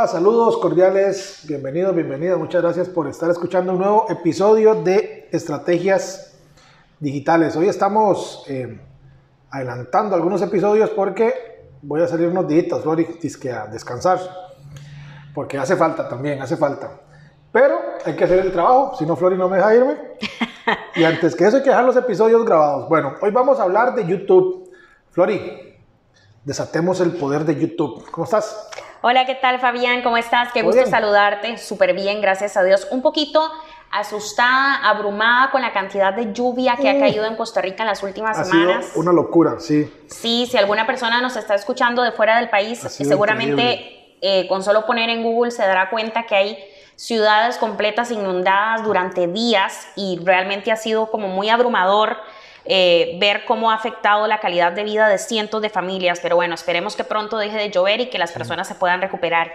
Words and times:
Hola, 0.00 0.08
saludos 0.08 0.56
cordiales, 0.56 1.44
bienvenidos, 1.46 1.94
bienvenidas, 1.94 2.38
muchas 2.38 2.62
gracias 2.62 2.88
por 2.88 3.06
estar 3.06 3.28
escuchando 3.28 3.74
un 3.74 3.80
nuevo 3.80 4.06
episodio 4.08 4.74
de 4.74 5.28
Estrategias 5.30 6.38
Digitales. 6.98 7.54
Hoy 7.54 7.68
estamos 7.68 8.42
eh, 8.48 8.80
adelantando 9.50 10.16
algunos 10.16 10.40
episodios 10.40 10.88
porque 10.88 11.68
voy 11.82 12.00
a 12.00 12.06
salir 12.06 12.28
unos 12.28 12.48
días, 12.48 12.80
Flori, 12.80 13.04
que 13.04 13.52
a 13.52 13.66
descansar, 13.66 14.18
porque 15.34 15.58
hace 15.58 15.76
falta 15.76 16.08
también, 16.08 16.40
hace 16.40 16.56
falta. 16.56 16.98
Pero 17.52 17.78
hay 18.02 18.16
que 18.16 18.24
hacer 18.24 18.38
el 18.38 18.52
trabajo, 18.52 18.96
si 18.96 19.04
no 19.04 19.16
Flori 19.16 19.36
no 19.36 19.50
me 19.50 19.58
deja 19.58 19.74
irme. 19.74 19.98
Y 20.96 21.04
antes 21.04 21.36
que 21.36 21.44
eso 21.44 21.58
hay 21.58 21.62
que 21.62 21.68
dejar 21.68 21.84
los 21.84 21.96
episodios 21.96 22.42
grabados. 22.46 22.88
Bueno, 22.88 23.16
hoy 23.20 23.32
vamos 23.32 23.60
a 23.60 23.64
hablar 23.64 23.94
de 23.94 24.06
YouTube. 24.06 24.70
Flori, 25.10 25.76
desatemos 26.42 27.02
el 27.02 27.12
poder 27.16 27.44
de 27.44 27.56
YouTube. 27.56 28.10
¿Cómo 28.10 28.24
estás? 28.24 28.70
Hola, 29.02 29.24
¿qué 29.24 29.34
tal 29.34 29.58
Fabián? 29.60 30.02
¿Cómo 30.02 30.18
estás? 30.18 30.52
Qué 30.52 30.60
gusto 30.60 30.84
saludarte. 30.84 31.56
Súper 31.56 31.94
bien, 31.94 32.20
gracias 32.20 32.58
a 32.58 32.62
Dios. 32.62 32.86
Un 32.90 33.00
poquito 33.00 33.50
asustada, 33.90 34.76
abrumada 34.86 35.50
con 35.50 35.62
la 35.62 35.72
cantidad 35.72 36.12
de 36.12 36.34
lluvia 36.34 36.76
que 36.76 36.90
ha 36.90 36.94
mm. 36.94 37.00
caído 37.00 37.24
en 37.24 37.34
Costa 37.34 37.62
Rica 37.62 37.82
en 37.82 37.88
las 37.88 38.02
últimas 38.02 38.38
ha 38.38 38.44
semanas. 38.44 38.84
Sido 38.84 39.00
una 39.00 39.12
locura, 39.12 39.58
sí. 39.58 39.90
Sí, 40.06 40.46
si 40.50 40.58
alguna 40.58 40.86
persona 40.86 41.22
nos 41.22 41.34
está 41.36 41.54
escuchando 41.54 42.02
de 42.02 42.12
fuera 42.12 42.36
del 42.36 42.50
país, 42.50 42.78
seguramente 42.78 44.16
eh, 44.20 44.46
con 44.48 44.62
solo 44.62 44.84
poner 44.84 45.08
en 45.08 45.22
Google 45.22 45.50
se 45.50 45.62
dará 45.62 45.88
cuenta 45.88 46.26
que 46.26 46.34
hay 46.34 46.58
ciudades 46.94 47.56
completas 47.56 48.10
inundadas 48.10 48.84
durante 48.84 49.26
días 49.26 49.88
y 49.96 50.20
realmente 50.22 50.72
ha 50.72 50.76
sido 50.76 51.10
como 51.10 51.28
muy 51.28 51.48
abrumador 51.48 52.18
eh, 52.64 53.16
ver 53.18 53.44
cómo 53.44 53.70
ha 53.70 53.74
afectado 53.74 54.26
la 54.26 54.38
calidad 54.40 54.72
de 54.72 54.84
vida 54.84 55.08
de 55.08 55.18
cientos 55.18 55.62
de 55.62 55.70
familias, 55.70 56.20
pero 56.22 56.36
bueno, 56.36 56.54
esperemos 56.54 56.96
que 56.96 57.04
pronto 57.04 57.38
deje 57.38 57.56
de 57.56 57.70
llover 57.70 58.00
y 58.00 58.06
que 58.06 58.18
las 58.18 58.32
personas 58.32 58.68
se 58.68 58.74
puedan 58.74 59.00
recuperar. 59.00 59.52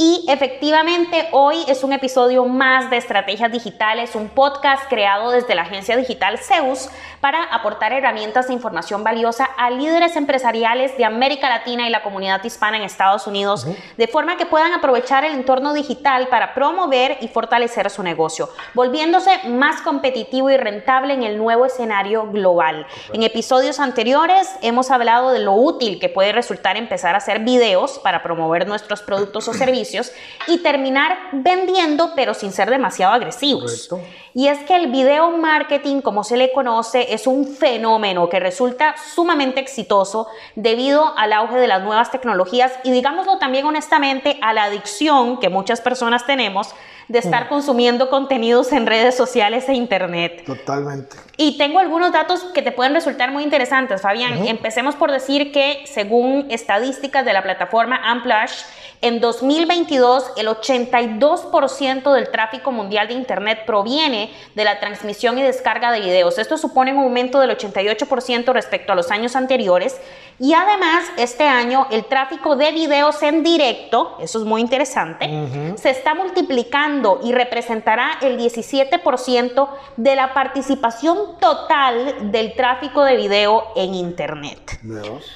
Y 0.00 0.24
efectivamente, 0.28 1.26
hoy 1.32 1.64
es 1.66 1.82
un 1.82 1.92
episodio 1.92 2.44
más 2.44 2.88
de 2.88 2.98
Estrategias 2.98 3.50
Digitales, 3.50 4.14
un 4.14 4.28
podcast 4.28 4.88
creado 4.88 5.32
desde 5.32 5.56
la 5.56 5.62
agencia 5.62 5.96
digital 5.96 6.38
Zeus 6.38 6.88
para 7.20 7.42
aportar 7.42 7.92
herramientas 7.92 8.46
de 8.46 8.54
información 8.54 9.02
valiosa 9.02 9.44
a 9.56 9.70
líderes 9.70 10.14
empresariales 10.14 10.96
de 10.96 11.04
América 11.04 11.48
Latina 11.48 11.88
y 11.88 11.90
la 11.90 12.04
comunidad 12.04 12.44
hispana 12.44 12.76
en 12.76 12.84
Estados 12.84 13.26
Unidos, 13.26 13.66
de 13.96 14.06
forma 14.06 14.36
que 14.36 14.46
puedan 14.46 14.72
aprovechar 14.72 15.24
el 15.24 15.34
entorno 15.34 15.74
digital 15.74 16.28
para 16.28 16.54
promover 16.54 17.18
y 17.20 17.26
fortalecer 17.26 17.90
su 17.90 18.04
negocio, 18.04 18.50
volviéndose 18.74 19.48
más 19.48 19.82
competitivo 19.82 20.48
y 20.48 20.56
rentable 20.56 21.14
en 21.14 21.24
el 21.24 21.38
nuevo 21.38 21.66
escenario 21.66 22.30
global. 22.30 22.86
En 23.12 23.24
episodios 23.24 23.80
anteriores 23.80 24.48
hemos 24.62 24.92
hablado 24.92 25.32
de 25.32 25.40
lo 25.40 25.54
útil 25.54 25.98
que 25.98 26.08
puede 26.08 26.30
resultar 26.30 26.76
empezar 26.76 27.16
a 27.16 27.18
hacer 27.18 27.40
videos 27.40 27.98
para 27.98 28.22
promover 28.22 28.68
nuestros 28.68 29.02
productos 29.02 29.48
o 29.48 29.52
servicios 29.54 29.87
y 30.46 30.58
terminar 30.58 31.18
vendiendo 31.32 32.12
pero 32.14 32.34
sin 32.34 32.52
ser 32.52 32.70
demasiado 32.70 33.12
agresivos. 33.14 33.88
Y 34.34 34.48
es 34.48 34.58
que 34.60 34.76
el 34.76 34.88
video 34.88 35.30
marketing, 35.30 36.00
como 36.00 36.22
se 36.22 36.36
le 36.36 36.52
conoce, 36.52 37.12
es 37.12 37.26
un 37.26 37.46
fenómeno 37.46 38.28
que 38.28 38.40
resulta 38.40 38.94
sumamente 39.14 39.60
exitoso 39.60 40.28
debido 40.54 41.16
al 41.16 41.32
auge 41.32 41.56
de 41.56 41.66
las 41.66 41.82
nuevas 41.82 42.10
tecnologías 42.10 42.72
y 42.84 42.90
digámoslo 42.90 43.38
también 43.38 43.66
honestamente 43.66 44.38
a 44.42 44.52
la 44.52 44.64
adicción 44.64 45.40
que 45.40 45.48
muchas 45.48 45.80
personas 45.80 46.26
tenemos 46.26 46.74
de 47.08 47.18
estar 47.18 47.46
mm. 47.46 47.48
consumiendo 47.48 48.10
contenidos 48.10 48.72
en 48.72 48.86
redes 48.86 49.16
sociales 49.16 49.68
e 49.68 49.74
internet. 49.74 50.44
Totalmente. 50.44 51.16
Y 51.36 51.56
tengo 51.56 51.78
algunos 51.78 52.12
datos 52.12 52.42
que 52.52 52.62
te 52.62 52.72
pueden 52.72 52.94
resultar 52.94 53.30
muy 53.30 53.42
interesantes, 53.42 54.02
Fabián. 54.02 54.46
Empecemos 54.46 54.94
por 54.94 55.10
decir 55.10 55.52
que 55.52 55.84
según 55.86 56.46
estadísticas 56.50 57.24
de 57.24 57.32
la 57.32 57.42
plataforma 57.42 58.00
Amplash, 58.04 58.62
en 59.00 59.20
2022 59.20 60.32
el 60.36 60.48
82% 60.48 62.12
del 62.12 62.30
tráfico 62.30 62.72
mundial 62.72 63.06
de 63.06 63.14
Internet 63.14 63.60
proviene 63.64 64.30
de 64.56 64.64
la 64.64 64.80
transmisión 64.80 65.38
y 65.38 65.42
descarga 65.42 65.92
de 65.92 66.00
videos. 66.00 66.36
Esto 66.38 66.58
supone 66.58 66.92
un 66.92 67.04
aumento 67.04 67.38
del 67.38 67.56
88% 67.56 68.52
respecto 68.52 68.92
a 68.92 68.96
los 68.96 69.12
años 69.12 69.36
anteriores. 69.36 70.00
Y 70.40 70.54
además, 70.54 71.04
este 71.16 71.44
año 71.44 71.86
el 71.90 72.04
tráfico 72.04 72.54
de 72.54 72.70
videos 72.72 73.22
en 73.22 73.42
directo, 73.42 74.16
eso 74.20 74.38
es 74.38 74.44
muy 74.44 74.60
interesante, 74.60 75.74
se 75.76 75.90
está 75.90 76.14
multiplicando 76.14 77.20
y 77.22 77.32
representará 77.32 78.18
el 78.22 78.38
17% 78.38 79.68
de 79.96 80.16
la 80.16 80.34
participación 80.34 81.38
total 81.40 82.30
del 82.30 82.54
tráfico 82.54 83.02
de 83.02 83.16
video 83.16 83.72
en 83.74 83.94
Internet. 83.94 84.80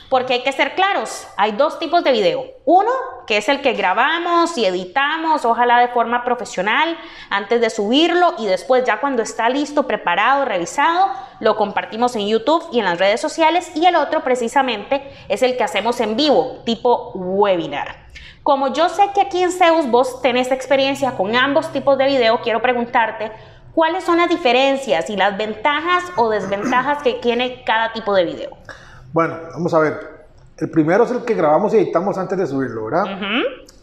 Porque 0.08 0.34
hay 0.34 0.42
que 0.42 0.52
ser 0.52 0.74
claros, 0.74 1.26
hay 1.36 1.52
dos 1.52 1.78
tipos 1.78 2.04
de 2.04 2.12
video. 2.12 2.44
Uno, 2.64 2.90
que 3.26 3.38
es 3.38 3.48
el 3.48 3.60
que 3.60 3.72
grabamos 3.72 4.56
y 4.56 4.64
editamos, 4.64 5.44
ojalá 5.44 5.80
de 5.80 5.88
forma 5.88 6.24
profesional, 6.24 6.96
antes 7.28 7.60
de 7.60 7.70
subirlo 7.70 8.34
y 8.38 8.46
después 8.46 8.84
ya 8.84 9.00
cuando 9.00 9.22
está 9.22 9.48
listo, 9.48 9.86
preparado, 9.86 10.44
revisado, 10.44 11.10
lo 11.40 11.56
compartimos 11.56 12.14
en 12.14 12.28
YouTube 12.28 12.64
y 12.72 12.78
en 12.78 12.84
las 12.84 12.98
redes 12.98 13.20
sociales. 13.20 13.72
Y 13.74 13.86
el 13.86 13.96
otro 13.96 14.22
precisamente 14.22 15.02
es 15.28 15.42
el 15.42 15.56
que 15.56 15.64
hacemos 15.64 16.00
en 16.00 16.16
vivo, 16.16 16.62
tipo 16.64 17.10
webinar. 17.14 18.02
Como 18.42 18.72
yo 18.72 18.88
sé 18.88 19.10
que 19.14 19.20
aquí 19.20 19.42
en 19.42 19.52
Zeus 19.52 19.90
vos 19.90 20.20
tenés 20.22 20.50
experiencia 20.50 21.12
con 21.12 21.34
ambos 21.36 21.72
tipos 21.72 21.96
de 21.98 22.06
video, 22.06 22.40
quiero 22.42 22.60
preguntarte 22.60 23.30
¿Cuáles 23.74 24.04
son 24.04 24.18
las 24.18 24.28
diferencias 24.28 25.08
y 25.08 25.16
las 25.16 25.38
ventajas 25.38 26.04
o 26.16 26.28
desventajas 26.28 27.02
que 27.02 27.14
tiene 27.14 27.64
cada 27.64 27.92
tipo 27.94 28.14
de 28.14 28.24
video? 28.24 28.50
Bueno, 29.14 29.38
vamos 29.54 29.72
a 29.72 29.78
ver. 29.78 30.11
El 30.58 30.70
primero 30.70 31.04
es 31.04 31.10
el 31.10 31.24
que 31.24 31.34
grabamos 31.34 31.74
y 31.74 31.78
editamos 31.78 32.18
antes 32.18 32.38
de 32.38 32.46
subirlo, 32.46 32.84
¿verdad? 32.86 33.04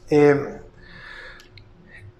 Eh, 0.09 0.59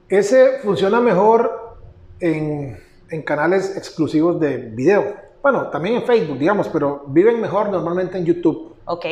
ese 0.09 0.59
funciona 0.63 0.99
mejor 0.99 1.77
en, 2.19 2.77
en, 3.09 3.21
canales 3.21 3.77
exclusivos 3.77 4.39
de 4.39 4.57
video. 4.57 5.15
Bueno, 5.41 5.69
también 5.69 5.95
en 5.95 6.03
Facebook, 6.03 6.37
digamos, 6.37 6.67
pero 6.69 7.03
viven 7.07 7.39
mejor 7.39 7.69
normalmente 7.69 8.17
en 8.17 8.25
YouTube. 8.25 8.75
Ok. 8.85 9.05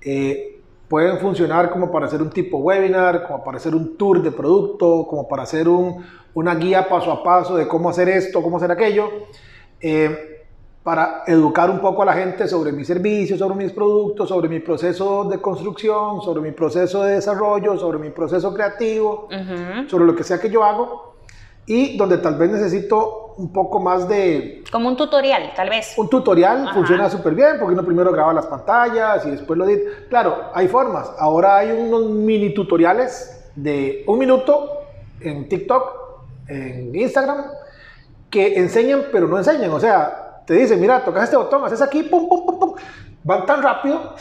Eh, 0.00 0.60
pueden 0.88 1.18
funcionar 1.18 1.70
como 1.70 1.92
para 1.92 2.06
hacer 2.06 2.22
un 2.22 2.30
tipo 2.30 2.58
webinar, 2.58 3.26
como 3.26 3.44
para 3.44 3.58
hacer 3.58 3.74
un 3.74 3.96
tour 3.96 4.22
de 4.22 4.32
producto, 4.32 5.06
como 5.08 5.28
para 5.28 5.42
hacer 5.42 5.68
un, 5.68 6.04
una 6.34 6.54
guía 6.54 6.88
paso 6.88 7.12
a 7.12 7.22
paso 7.22 7.56
de 7.56 7.68
cómo 7.68 7.90
hacer 7.90 8.08
esto, 8.08 8.42
cómo 8.42 8.56
hacer 8.56 8.70
aquello, 8.70 9.10
eh, 9.80 10.37
para 10.88 11.22
educar 11.26 11.68
un 11.68 11.80
poco 11.80 12.00
a 12.00 12.06
la 12.06 12.14
gente 12.14 12.48
sobre 12.48 12.72
mis 12.72 12.86
servicios, 12.86 13.38
sobre 13.38 13.56
mis 13.56 13.72
productos, 13.72 14.26
sobre 14.26 14.48
mi 14.48 14.58
proceso 14.58 15.24
de 15.24 15.38
construcción, 15.38 16.22
sobre 16.22 16.40
mi 16.40 16.52
proceso 16.52 17.02
de 17.02 17.16
desarrollo, 17.16 17.78
sobre 17.78 17.98
mi 17.98 18.08
proceso 18.08 18.54
creativo, 18.54 19.28
sobre 19.86 20.06
lo 20.06 20.16
que 20.16 20.24
sea 20.24 20.40
que 20.40 20.48
yo 20.48 20.64
hago, 20.64 21.12
y 21.66 21.98
donde 21.98 22.16
tal 22.16 22.38
vez 22.38 22.52
necesito 22.52 23.34
un 23.36 23.52
poco 23.52 23.80
más 23.80 24.08
de... 24.08 24.64
Como 24.72 24.88
un 24.88 24.96
tutorial, 24.96 25.52
tal 25.54 25.68
vez. 25.68 25.92
Un 25.98 26.08
tutorial 26.08 26.72
funciona 26.72 27.10
súper 27.10 27.34
bien, 27.34 27.58
porque 27.58 27.74
uno 27.74 27.84
primero 27.84 28.10
graba 28.10 28.32
las 28.32 28.46
pantallas 28.46 29.26
y 29.26 29.32
después 29.32 29.58
lo 29.58 29.68
edita. 29.68 29.90
Claro, 30.08 30.36
hay 30.54 30.68
formas. 30.68 31.12
Ahora 31.18 31.58
hay 31.58 31.70
unos 31.70 32.08
mini 32.08 32.54
tutoriales 32.54 33.50
de 33.54 34.04
un 34.06 34.18
minuto 34.18 34.70
en 35.20 35.50
TikTok 35.50 35.82
en 36.48 36.96
Instagram 36.96 37.44
que 38.30 38.58
enseñan 38.58 39.02
pero 39.12 39.28
no 39.28 39.36
enseñan. 39.36 39.70
O 39.70 39.80
sea, 39.80 40.24
te 40.48 40.54
dicen, 40.54 40.80
mira, 40.80 41.04
tocas 41.04 41.24
este 41.24 41.36
botón, 41.36 41.62
haces 41.62 41.82
aquí, 41.82 42.04
pum, 42.04 42.26
pum, 42.26 42.46
pum, 42.46 42.58
pum. 42.58 42.74
Van 43.22 43.44
tan 43.44 43.62
rápido 43.62 44.14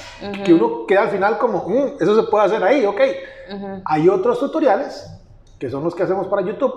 que 0.43 0.53
uno 0.53 0.85
queda 0.85 1.03
al 1.03 1.09
final 1.09 1.37
como, 1.37 1.69
mm, 1.69 2.03
eso 2.03 2.21
se 2.21 2.29
puede 2.29 2.43
hacer 2.43 2.61
ahí, 2.65 2.85
ok. 2.85 2.99
Hay 3.85 4.09
otros 4.09 4.37
tutoriales, 4.37 5.09
que 5.57 5.69
son 5.69 5.85
los 5.85 5.95
que 5.95 6.03
hacemos 6.03 6.27
para 6.27 6.41
YouTube, 6.41 6.75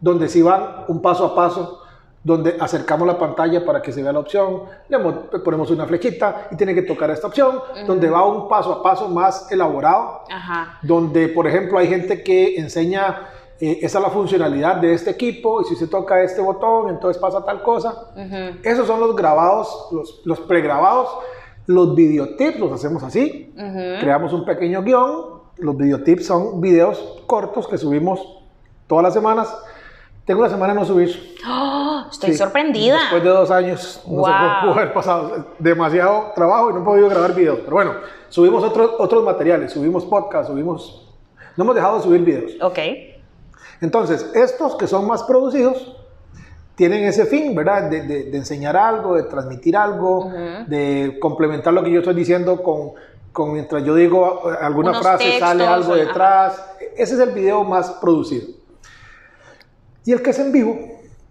donde 0.00 0.28
sí 0.28 0.40
van 0.40 0.84
un 0.86 1.02
paso 1.02 1.26
a 1.26 1.34
paso, 1.34 1.82
donde 2.22 2.58
acercamos 2.60 3.08
la 3.08 3.18
pantalla 3.18 3.64
para 3.64 3.82
que 3.82 3.90
se 3.90 4.04
vea 4.04 4.12
la 4.12 4.20
opción, 4.20 4.62
le 4.88 4.98
ponemos 5.40 5.68
una 5.72 5.84
flechita 5.86 6.46
y 6.52 6.56
tiene 6.56 6.72
que 6.72 6.82
tocar 6.82 7.10
esta 7.10 7.26
opción, 7.26 7.60
donde 7.88 8.08
va 8.08 8.24
un 8.24 8.48
paso 8.48 8.72
a 8.72 8.82
paso 8.84 9.08
más 9.08 9.50
elaborado, 9.50 10.20
donde 10.82 11.26
por 11.26 11.48
ejemplo 11.48 11.76
hay 11.76 11.88
gente 11.88 12.22
que 12.22 12.54
enseña 12.54 13.26
eh, 13.60 13.78
esa 13.82 13.98
es 13.98 14.04
la 14.04 14.10
funcionalidad 14.10 14.76
de 14.76 14.94
este 14.94 15.10
equipo 15.10 15.60
y 15.60 15.64
si 15.64 15.76
se 15.76 15.86
toca 15.86 16.22
este 16.22 16.40
botón, 16.40 16.88
entonces 16.88 17.20
pasa 17.20 17.44
tal 17.44 17.62
cosa. 17.62 18.12
Esos 18.62 18.86
son 18.86 19.00
los 19.00 19.14
grabados, 19.14 19.88
los, 19.92 20.22
los 20.24 20.40
pregrabados. 20.40 21.08
Los 21.66 21.94
videotips 21.94 22.58
los 22.58 22.72
hacemos 22.72 23.02
así. 23.02 23.52
Creamos 24.00 24.32
un 24.32 24.44
pequeño 24.44 24.82
guion. 24.82 25.40
Los 25.58 25.76
videotips 25.76 26.26
son 26.26 26.60
videos 26.60 27.22
cortos 27.26 27.68
que 27.68 27.78
subimos 27.78 28.20
todas 28.86 29.04
las 29.04 29.14
semanas. 29.14 29.54
Tengo 30.24 30.40
una 30.40 30.50
semana 30.50 30.74
no 30.74 30.84
subir. 30.84 31.36
¡Oh! 31.46 31.80
estoy 32.10 32.34
sorprendida. 32.34 32.98
Después 32.98 33.22
de 33.22 33.28
dos 33.28 33.50
años, 33.50 34.02
no 34.06 34.24
sé 34.24 34.32
cómo 34.60 34.72
haber 34.74 34.92
pasado 34.92 35.46
demasiado 35.58 36.32
trabajo 36.34 36.70
y 36.70 36.74
no 36.74 36.80
he 36.80 36.84
podido 36.84 37.08
grabar 37.08 37.34
videos. 37.34 37.60
Pero 37.60 37.72
bueno, 37.72 37.94
subimos 38.28 38.64
otros, 38.64 38.92
otros 38.98 39.24
materiales, 39.24 39.72
subimos 39.72 40.04
podcasts, 40.04 40.48
subimos... 40.48 41.06
No 41.56 41.64
hemos 41.64 41.74
dejado 41.74 41.96
de 41.96 42.02
subir 42.02 42.20
videos. 42.22 42.52
Ok. 42.62 42.78
Entonces, 43.80 44.30
estos 44.34 44.76
que 44.76 44.86
son 44.86 45.06
más 45.06 45.22
producidos, 45.22 45.96
tienen 46.74 47.04
ese 47.04 47.26
fin, 47.26 47.54
¿verdad? 47.54 47.90
De, 47.90 48.02
de, 48.02 48.36
enseñar 48.36 48.76
algo, 48.76 49.14
de 49.14 49.24
transmitir 49.24 49.76
algo, 49.76 50.32
de 50.66 51.18
complementar 51.20 51.74
lo 51.74 51.82
que 51.82 51.90
yo 51.90 51.98
estoy 51.98 52.14
diciendo 52.14 52.62
con, 52.62 52.92
con 53.32 53.52
mientras 53.52 53.84
yo 53.84 53.94
digo 53.94 54.48
alguna 54.60 54.94
frase, 54.94 55.38
sale 55.38 55.66
algo 55.66 55.94
detrás. 55.94 56.64
Ese 56.96 57.14
es 57.14 57.20
el 57.20 57.32
video 57.32 57.64
más 57.64 57.90
producido. 57.92 58.48
Y 60.06 60.12
el 60.12 60.22
que 60.22 60.30
es 60.30 60.38
en 60.38 60.52
vivo, 60.52 60.78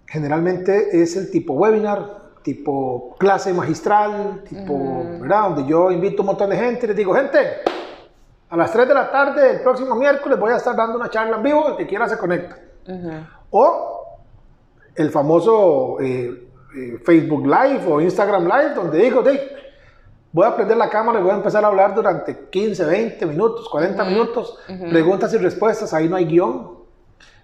generalmente 0.05 1.01
es 1.01 1.15
el 1.15 1.31
tipo 1.31 1.53
webinar, 1.53 2.19
tipo 2.43 3.15
clase 3.17 3.51
magistral, 3.51 4.43
tipo, 4.47 5.03
¿verdad? 5.19 5.49
Donde 5.49 5.65
yo 5.65 5.91
invito 5.91 6.21
a 6.21 6.21
un 6.21 6.27
montón 6.27 6.51
de 6.51 6.57
gente 6.57 6.85
y 6.85 6.89
les 6.89 6.97
digo, 6.97 7.13
gente, 7.13 7.39
a 8.49 8.57
las 8.57 8.71
3 8.71 8.87
de 8.87 8.93
la 8.93 9.11
tarde 9.11 9.53
del 9.53 9.61
próximo 9.61 9.95
miércoles 9.95 10.39
voy 10.39 10.51
a 10.51 10.57
estar 10.57 10.75
dando 10.75 10.97
una 10.97 11.09
charla 11.09 11.37
en 11.37 11.43
vivo, 11.43 11.69
el 11.69 11.77
que 11.77 11.85
quiera 11.85 12.07
se 12.09 12.17
conecta. 12.17 12.57
O 13.51 14.17
el 14.95 15.11
famoso 15.11 15.99
eh, 16.01 16.47
eh, 16.75 16.99
Facebook 17.05 17.45
Live 17.45 17.81
o 17.87 18.01
Instagram 18.01 18.45
Live, 18.45 18.73
donde 18.73 18.97
digo, 18.97 19.23
voy 20.31 20.45
a 20.45 20.55
prender 20.55 20.77
la 20.77 20.89
cámara 20.89 21.19
y 21.19 21.21
voy 21.21 21.31
a 21.31 21.35
empezar 21.35 21.63
a 21.63 21.67
hablar 21.67 21.93
durante 21.93 22.49
15, 22.49 22.85
20 22.85 23.25
minutos, 23.27 23.69
40 23.69 24.03
minutos, 24.05 24.57
preguntas 24.89 25.33
y 25.33 25.37
respuestas, 25.37 25.93
ahí 25.93 26.09
no 26.09 26.15
hay 26.15 26.25
guion, 26.25 26.79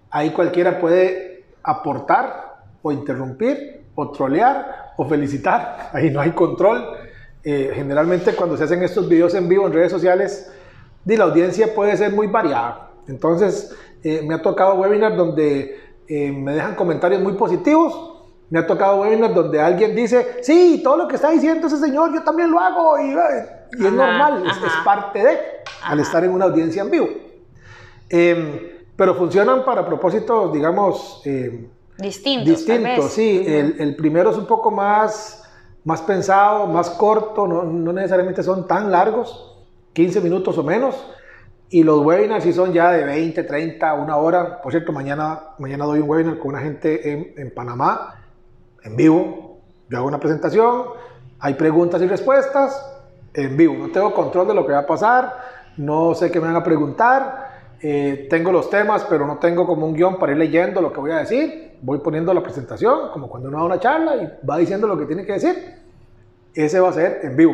ahí 0.09 0.31
cualquiera 0.31 0.79
puede 0.79 1.45
aportar 1.61 2.63
o 2.81 2.91
interrumpir 2.91 3.85
o 3.93 4.11
trolear 4.11 4.93
o 4.97 5.05
felicitar, 5.05 5.89
ahí 5.93 6.09
no 6.09 6.19
hay 6.21 6.31
control. 6.31 6.83
Eh, 7.43 7.73
generalmente 7.75 8.35
cuando 8.35 8.57
se 8.57 8.63
hacen 8.63 8.81
estos 8.81 9.07
videos 9.07 9.35
en 9.35 9.47
vivo 9.47 9.67
en 9.67 9.73
redes 9.73 9.91
sociales, 9.91 10.51
la 11.05 11.25
audiencia 11.25 11.73
puede 11.73 11.95
ser 11.97 12.11
muy 12.11 12.27
variada. 12.27 12.91
Entonces, 13.07 13.75
me 14.03 14.33
ha 14.35 14.41
tocado 14.41 14.75
webinars 14.75 15.15
donde 15.15 15.85
eh, 16.07 16.31
me 16.31 16.53
dejan 16.53 16.75
comentarios 16.75 17.21
muy 17.21 17.33
positivos. 17.33 18.11
Me 18.49 18.59
ha 18.59 18.67
tocado 18.67 19.01
webinars 19.01 19.33
donde 19.33 19.59
alguien 19.59 19.95
dice, 19.95 20.37
sí, 20.41 20.81
todo 20.83 20.97
lo 20.97 21.07
que 21.07 21.15
está 21.15 21.31
diciendo 21.31 21.65
ese 21.65 21.77
señor, 21.77 22.13
yo 22.13 22.23
también 22.23 22.51
lo 22.51 22.59
hago. 22.59 22.99
Y, 22.99 23.11
es 23.83 23.91
normal, 23.91 24.43
es, 24.45 24.71
parte 24.85 25.23
de, 25.23 25.37
al 25.83 25.99
estar 25.99 26.23
en 26.23 26.31
una 26.31 26.45
audiencia 26.45 26.83
en 26.83 26.91
vivo. 26.91 27.07
Em, 28.07 28.59
pero 28.95 29.15
funcionan 29.15 29.65
para 29.65 29.85
propósitos, 29.85 30.53
digamos, 30.53 31.21
em, 31.25 31.67
distintos. 31.97 32.47
Distintos, 32.47 33.11
sí. 33.11 33.43
el, 33.45 33.75
el, 33.79 33.95
primero 33.95 34.29
es 34.29 34.37
un 34.37 34.45
poco 34.45 34.69
más, 34.69 35.43
más 35.83 36.01
pensado, 36.03 36.67
más 36.67 36.91
corto, 36.91 37.47
no, 37.47 37.63
no 37.63 37.91
necesariamente 37.91 38.43
son 38.43 38.67
tan 38.67 38.91
largos, 38.91 39.54
15 39.95 40.21
minutos 40.21 40.57
o 40.57 40.63
menos. 40.63 40.95
Y 41.69 41.83
los 41.83 42.01
webinars 42.05 42.43
sí 42.43 42.53
son 42.53 42.73
ya 42.73 42.91
de 42.91 43.03
20, 43.05 43.43
30, 43.43 43.93
una 43.95 44.17
hora. 44.17 44.61
Por 44.61 44.71
cierto, 44.71 44.91
mañana, 44.91 45.39
mañana 45.57 45.85
doy 45.85 45.99
un 45.99 46.09
webinar 46.09 46.37
con 46.37 46.49
una 46.49 46.59
gente 46.59 47.11
en, 47.11 47.33
en 47.37 47.53
Panamá, 47.53 48.23
en 48.83 48.95
vivo. 48.95 49.61
Yo 49.89 49.97
hago 49.97 50.07
una 50.07 50.19
presentación, 50.19 50.83
hay 51.39 51.53
preguntas 51.55 52.01
y 52.01 52.07
respuestas 52.07 53.01
en 53.33 53.55
vivo. 53.57 53.75
No 53.75 53.89
tengo 53.91 54.13
control 54.13 54.47
de 54.47 54.53
lo 54.53 54.67
que 54.67 54.73
va 54.73 54.79
a 54.79 54.85
pasar, 54.85 55.33
no 55.77 56.13
sé 56.13 56.29
qué 56.29 56.39
me 56.39 56.47
van 56.47 56.57
a 56.57 56.63
preguntar. 56.63 57.45
Eh, 57.81 58.27
tengo 58.29 58.51
los 58.51 58.69
temas, 58.69 59.05
pero 59.09 59.25
no 59.25 59.37
tengo 59.37 59.65
como 59.65 59.85
un 59.85 59.93
guion 59.93 60.17
para 60.17 60.33
ir 60.33 60.37
leyendo 60.37 60.81
lo 60.81 60.91
que 60.91 60.99
voy 60.99 61.11
a 61.11 61.17
decir. 61.17 61.77
Voy 61.81 61.99
poniendo 61.99 62.33
la 62.33 62.43
presentación, 62.43 63.11
como 63.11 63.29
cuando 63.29 63.49
uno 63.49 63.59
da 63.59 63.63
una 63.63 63.79
charla 63.79 64.15
y 64.15 64.47
va 64.47 64.57
diciendo 64.57 64.87
lo 64.87 64.97
que 64.97 65.05
tiene 65.05 65.25
que 65.25 65.33
decir. 65.33 65.55
Ese 66.53 66.79
va 66.79 66.89
a 66.89 66.93
ser 66.93 67.19
en 67.23 67.35
vivo, 67.35 67.53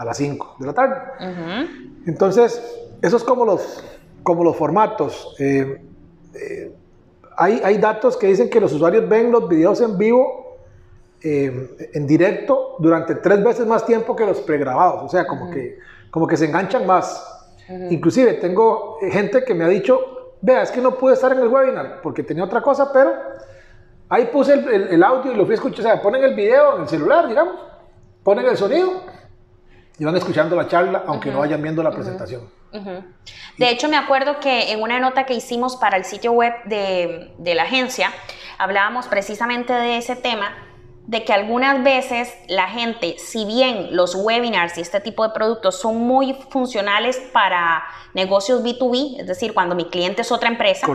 a 0.00 0.04
las 0.06 0.16
5 0.16 0.56
de 0.58 0.66
la 0.66 0.72
tarde. 0.72 0.96
Entonces, 2.06 2.58
eso 3.02 3.16
es 3.18 3.22
como 3.22 3.44
los, 3.44 3.84
como 4.22 4.42
los 4.42 4.56
formatos. 4.56 5.36
Eh, 5.38 5.78
eh, 6.34 6.74
hay, 7.36 7.60
hay, 7.62 7.76
datos 7.76 8.16
que 8.16 8.26
dicen 8.28 8.48
que 8.48 8.60
los 8.60 8.72
usuarios 8.72 9.06
ven 9.06 9.30
los 9.30 9.46
videos 9.46 9.78
en 9.82 9.98
vivo, 9.98 10.56
eh, 11.22 11.90
en 11.92 12.06
directo, 12.06 12.76
durante 12.78 13.16
tres 13.16 13.44
veces 13.44 13.66
más 13.66 13.84
tiempo 13.84 14.16
que 14.16 14.24
los 14.24 14.40
pregrabados. 14.40 15.02
O 15.04 15.08
sea, 15.10 15.26
como, 15.26 15.50
que, 15.50 15.78
como 16.10 16.26
que 16.26 16.38
se 16.38 16.46
enganchan 16.46 16.86
más. 16.86 17.26
Inclusive 17.90 18.32
tengo 18.34 18.96
gente 19.02 19.44
que 19.44 19.52
me 19.52 19.64
ha 19.64 19.68
dicho, 19.68 20.00
vea, 20.40 20.62
es 20.62 20.70
que 20.70 20.80
no 20.80 20.96
pude 20.96 21.12
estar 21.12 21.30
en 21.32 21.40
el 21.40 21.48
webinar 21.48 22.00
porque 22.02 22.22
tenía 22.22 22.42
otra 22.42 22.62
cosa, 22.62 22.90
pero 22.90 23.12
ahí 24.08 24.30
puse 24.32 24.54
el, 24.54 24.88
el, 24.88 25.02
audio 25.04 25.30
y 25.30 25.36
lo 25.36 25.44
fui 25.44 25.52
a 25.52 25.56
escuchar. 25.56 25.80
O 25.80 25.82
sea, 25.82 26.02
ponen 26.02 26.24
el 26.24 26.34
video 26.34 26.76
en 26.76 26.82
el 26.82 26.88
celular, 26.88 27.28
digamos, 27.28 27.54
ponen 28.24 28.46
el 28.46 28.56
sonido 28.56 29.19
y 30.00 30.04
van 30.04 30.16
escuchando 30.16 30.56
la 30.56 30.66
charla, 30.66 31.04
aunque 31.06 31.30
no 31.30 31.40
vayan 31.40 31.60
viendo 31.60 31.82
la 31.82 31.90
presentación. 31.90 32.48
De 33.58 33.68
hecho, 33.68 33.86
me 33.86 33.98
acuerdo 33.98 34.40
que 34.40 34.72
en 34.72 34.80
una 34.80 34.98
nota 34.98 35.26
que 35.26 35.34
hicimos 35.34 35.76
para 35.76 35.98
el 35.98 36.06
sitio 36.06 36.32
web 36.32 36.54
de, 36.64 37.54
la 37.54 37.64
agencia, 37.64 38.10
hablábamos 38.56 39.08
precisamente 39.08 39.74
de 39.74 39.98
ese 39.98 40.16
tema, 40.16 40.54
de 41.06 41.22
que 41.22 41.34
algunas 41.34 41.84
veces 41.84 42.34
la 42.48 42.68
gente, 42.68 43.16
si 43.18 43.44
bien 43.44 43.94
los 43.94 44.14
webinars 44.14 44.78
y 44.78 44.80
este 44.80 45.00
tipo 45.00 45.22
de 45.22 45.34
productos 45.34 45.78
son 45.78 45.98
muy 45.98 46.32
funcionales 46.48 47.18
para 47.34 47.84
negocios 48.14 48.64
B2B, 48.64 49.20
es 49.20 49.26
decir, 49.26 49.52
cuando 49.52 49.74
mi 49.74 49.84
cliente 49.84 50.22
es 50.22 50.32
otra 50.32 50.48
empresa, 50.48 50.86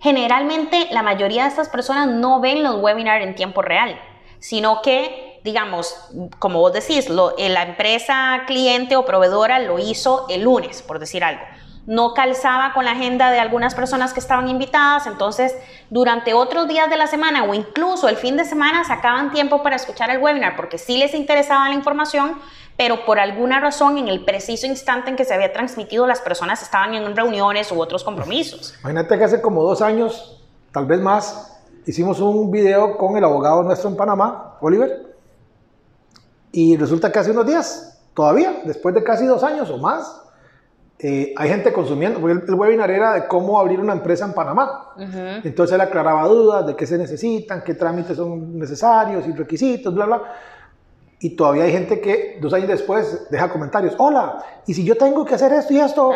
generalmente 0.00 0.88
la 0.92 1.02
mayoría 1.02 1.42
de 1.42 1.50
estas 1.50 1.68
personas 1.68 2.08
no 2.08 2.40
ven 2.40 2.62
los 2.62 2.76
webinars 2.76 3.22
en 3.22 3.34
tiempo 3.34 3.60
real, 3.60 4.00
sino 4.38 4.80
que 4.80 5.37
digamos, 5.44 5.94
como 6.38 6.60
vos 6.60 6.72
decís, 6.72 7.08
lo, 7.08 7.36
eh, 7.38 7.48
la 7.48 7.62
empresa 7.62 8.42
cliente 8.46 8.96
o 8.96 9.04
proveedora 9.04 9.58
lo 9.58 9.78
hizo 9.78 10.26
el 10.28 10.42
lunes, 10.42 10.82
por 10.82 10.98
decir 10.98 11.24
algo. 11.24 11.42
No 11.86 12.12
calzaba 12.12 12.74
con 12.74 12.84
la 12.84 12.92
agenda 12.92 13.30
de 13.30 13.38
algunas 13.38 13.74
personas 13.74 14.12
que 14.12 14.20
estaban 14.20 14.48
invitadas, 14.48 15.06
entonces 15.06 15.56
durante 15.88 16.34
otros 16.34 16.68
días 16.68 16.90
de 16.90 16.98
la 16.98 17.06
semana 17.06 17.44
o 17.44 17.54
incluso 17.54 18.08
el 18.08 18.16
fin 18.16 18.36
de 18.36 18.44
semana 18.44 18.84
sacaban 18.84 19.32
tiempo 19.32 19.62
para 19.62 19.76
escuchar 19.76 20.10
el 20.10 20.18
webinar 20.18 20.54
porque 20.54 20.76
sí 20.76 20.98
les 20.98 21.14
interesaba 21.14 21.66
la 21.68 21.74
información, 21.74 22.38
pero 22.76 23.06
por 23.06 23.18
alguna 23.18 23.58
razón 23.58 23.96
en 23.96 24.08
el 24.08 24.22
preciso 24.24 24.66
instante 24.66 25.08
en 25.08 25.16
que 25.16 25.24
se 25.24 25.32
había 25.32 25.50
transmitido 25.52 26.06
las 26.06 26.20
personas 26.20 26.62
estaban 26.62 26.94
en 26.94 27.16
reuniones 27.16 27.72
u 27.72 27.80
otros 27.80 28.04
compromisos. 28.04 28.74
Imagínate 28.80 29.16
que 29.16 29.24
hace 29.24 29.40
como 29.40 29.62
dos 29.62 29.80
años, 29.80 30.42
tal 30.72 30.84
vez 30.84 31.00
más, 31.00 31.58
hicimos 31.86 32.20
un 32.20 32.50
video 32.50 32.98
con 32.98 33.16
el 33.16 33.24
abogado 33.24 33.62
nuestro 33.62 33.88
en 33.88 33.96
Panamá, 33.96 34.58
Oliver, 34.60 35.07
y 36.58 36.76
resulta 36.76 37.12
que 37.12 37.20
hace 37.20 37.30
unos 37.30 37.46
días, 37.46 38.02
todavía, 38.14 38.62
después 38.64 38.92
de 38.92 39.04
casi 39.04 39.24
dos 39.24 39.44
años 39.44 39.70
o 39.70 39.78
más, 39.78 40.24
eh, 40.98 41.32
hay 41.36 41.48
gente 41.50 41.72
consumiendo, 41.72 42.18
porque 42.18 42.44
el, 42.48 42.54
webinar 42.54 42.90
era 42.90 43.12
de 43.12 43.28
cómo 43.28 43.60
abrir 43.60 43.78
una 43.78 43.92
empresa 43.92 44.24
en 44.24 44.32
Panamá. 44.32 44.88
Entonces 45.44 45.72
él 45.76 45.80
aclaraba 45.80 46.26
dudas 46.26 46.66
de 46.66 46.74
qué 46.74 46.84
se 46.84 46.98
necesitan, 46.98 47.62
qué 47.62 47.74
trámites 47.74 48.16
son 48.16 48.58
necesarios 48.58 49.24
y 49.28 49.32
requisitos, 49.34 49.94
bla, 49.94 50.06
bla. 50.06 50.22
Y 51.20 51.36
todavía 51.36 51.62
hay 51.62 51.70
gente 51.70 52.00
que 52.00 52.38
dos 52.42 52.52
años 52.52 52.66
después 52.66 53.28
deja 53.30 53.48
comentarios, 53.50 53.94
hola, 53.96 54.44
¿y 54.66 54.74
si 54.74 54.84
yo 54.84 54.96
tengo 54.96 55.24
que 55.24 55.36
hacer 55.36 55.52
esto 55.52 55.72
y 55.72 55.78
esto? 55.78 56.10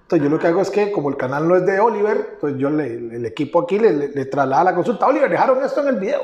Entonces 0.00 0.24
yo 0.24 0.30
lo 0.30 0.38
que 0.38 0.46
hago 0.46 0.62
es 0.62 0.70
que 0.70 0.90
como 0.90 1.10
el 1.10 1.18
canal 1.18 1.46
no 1.46 1.56
es 1.56 1.66
de 1.66 1.78
Oliver, 1.78 2.30
entonces 2.32 2.58
yo 2.58 2.70
le, 2.70 2.86
el 2.86 3.26
equipo 3.26 3.60
aquí 3.60 3.78
le, 3.78 3.92
le, 3.92 4.24
traslada 4.24 4.64
la 4.64 4.74
consulta, 4.74 5.06
Oliver, 5.06 5.28
dejaron 5.28 5.62
esto 5.62 5.82
en 5.82 5.88
el 5.88 5.96
video. 5.96 6.22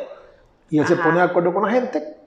Y 0.71 0.79
él 0.79 0.87
se 0.87 0.97
pone 0.97 1.17
de 1.17 1.25
acuerdo 1.25 1.53
con 1.53 1.65
la 1.65 1.71
gente 1.71 2.24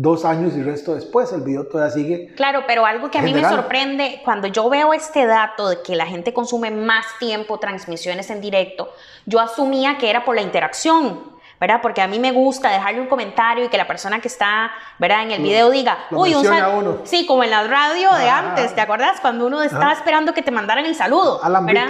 dos 0.00 0.24
años 0.24 0.54
y 0.54 0.62
resto 0.62 0.94
después, 0.94 1.32
el 1.32 1.42
video 1.42 1.66
todavía 1.66 1.92
sigue. 1.92 2.32
Claro, 2.36 2.62
pero 2.68 2.86
algo 2.86 3.10
que 3.10 3.18
a 3.18 3.22
mí 3.22 3.34
me 3.34 3.42
sorprende, 3.42 4.20
cuando 4.24 4.46
yo 4.46 4.68
veo 4.70 4.94
este 4.94 5.26
dato 5.26 5.68
de 5.68 5.82
que 5.82 5.96
la 5.96 6.06
gente 6.06 6.32
consume 6.32 6.70
más 6.70 7.04
tiempo 7.18 7.58
transmisiones 7.58 8.30
en 8.30 8.40
directo, 8.40 8.92
yo 9.26 9.40
asumía 9.40 9.98
que 9.98 10.08
era 10.08 10.24
por 10.24 10.36
la 10.36 10.42
interacción. 10.42 11.36
¿verdad? 11.60 11.80
Porque 11.82 12.00
a 12.00 12.06
mí 12.06 12.20
me 12.20 12.30
gusta 12.30 12.70
dejarle 12.70 13.00
un 13.00 13.08
comentario 13.08 13.64
y 13.64 13.68
que 13.68 13.76
la 13.76 13.88
persona 13.88 14.20
que 14.20 14.28
está, 14.28 14.70
¿verdad? 15.00 15.24
En 15.24 15.32
el 15.32 15.42
video 15.42 15.70
diga, 15.70 15.98
uy, 16.12 16.32
un 16.32 16.44
saludo. 16.44 17.00
Sí, 17.02 17.26
como 17.26 17.42
en 17.42 17.50
la 17.50 17.64
radio 17.64 18.12
de 18.12 18.30
antes, 18.30 18.76
¿te 18.76 18.80
acuerdas? 18.80 19.18
Cuando 19.20 19.44
uno 19.44 19.60
estaba 19.60 19.92
esperando 19.92 20.32
que 20.32 20.42
te 20.42 20.52
mandaran 20.52 20.86
el 20.86 20.94
saludo, 20.94 21.40
¿verdad? 21.62 21.88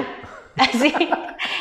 sí, 0.73 0.95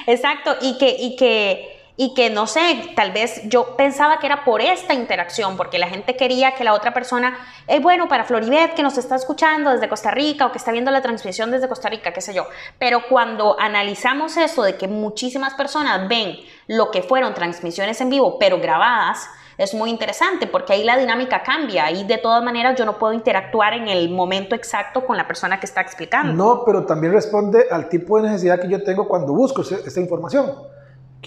exacto. 0.06 0.56
Y 0.62 0.78
que, 0.78 0.96
y 0.98 1.18
que 1.18 1.77
y 2.00 2.14
que 2.14 2.30
no 2.30 2.46
sé, 2.46 2.92
tal 2.96 3.12
vez 3.12 3.42
yo 3.46 3.76
pensaba 3.76 4.20
que 4.20 4.28
era 4.28 4.46
por 4.46 4.62
esta 4.62 4.94
interacción, 4.94 5.58
porque 5.58 5.80
la 5.80 5.90
gente 5.90 6.16
quería 6.16 6.52
que 6.52 6.64
la 6.64 6.74
otra 6.74 6.94
persona, 6.94 7.36
es 7.66 7.82
bueno, 7.82 8.08
para 8.08 8.24
Floribet 8.24 8.76
que 8.76 8.84
nos 8.84 9.00
está 9.00 9.16
escuchando 9.16 9.72
desde 9.72 9.90
Costa 9.90 10.12
Rica 10.12 10.46
o 10.46 10.52
que 10.52 10.60
está 10.60 10.72
viendo 10.72 10.92
la 10.92 11.02
transmisión 11.02 11.50
desde 11.50 11.68
Costa 11.68 11.90
Rica, 11.90 12.14
qué 12.14 12.22
sé 12.22 12.36
yo, 12.36 12.46
pero 12.78 13.02
cuando 13.10 13.60
analizamos 13.60 14.38
eso 14.38 14.62
de 14.62 14.78
que 14.78 14.88
muchísimas 14.88 15.56
personas 15.56 16.08
ven 16.08 16.38
lo 16.68 16.92
que 16.92 17.02
fueron 17.02 17.34
transmisiones 17.34 18.00
en 18.00 18.12
vivo, 18.12 18.38
pero 18.38 18.62
grabadas, 18.62 19.28
es 19.58 19.74
muy 19.74 19.90
interesante 19.90 20.46
porque 20.46 20.74
ahí 20.74 20.84
la 20.84 20.98
dinámica 20.98 21.42
cambia. 21.42 21.86
Ahí 21.86 22.04
de 22.04 22.20
todas 22.20 22.44
maneras 22.44 22.78
yo 22.78 22.86
no 22.86 23.00
puedo 23.00 23.14
interactuar 23.14 23.74
en 23.74 23.88
el 23.88 24.08
momento 24.10 24.54
exacto 24.54 25.04
con 25.04 25.18
la 25.18 25.28
persona 25.28 25.60
que 25.60 25.66
está 25.66 25.82
explicando. 25.82 26.32
No, 26.34 26.64
pero 26.64 26.86
también 26.86 27.12
responde 27.12 27.66
al 27.72 27.90
tipo 27.90 28.18
de 28.18 28.30
necesidad 28.30 28.62
que 28.62 28.70
yo 28.70 28.84
tengo 28.84 29.08
cuando 29.08 29.34
busco 29.34 29.64
esta 29.64 30.00
información. 30.00 30.77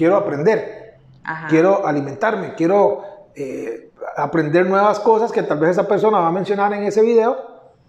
Quiero 0.00 0.16
aprender, 0.16 0.94
quiero 1.50 1.86
alimentarme, 1.86 2.54
quiero 2.54 3.02
eh, 3.34 3.90
aprender 4.16 4.64
nuevas 4.64 4.98
cosas 4.98 5.30
que 5.30 5.42
tal 5.42 5.58
vez 5.58 5.72
esa 5.72 5.86
persona 5.86 6.20
va 6.20 6.28
a 6.28 6.32
mencionar 6.32 6.72
en 6.72 6.84
ese 6.84 7.02
video 7.02 7.36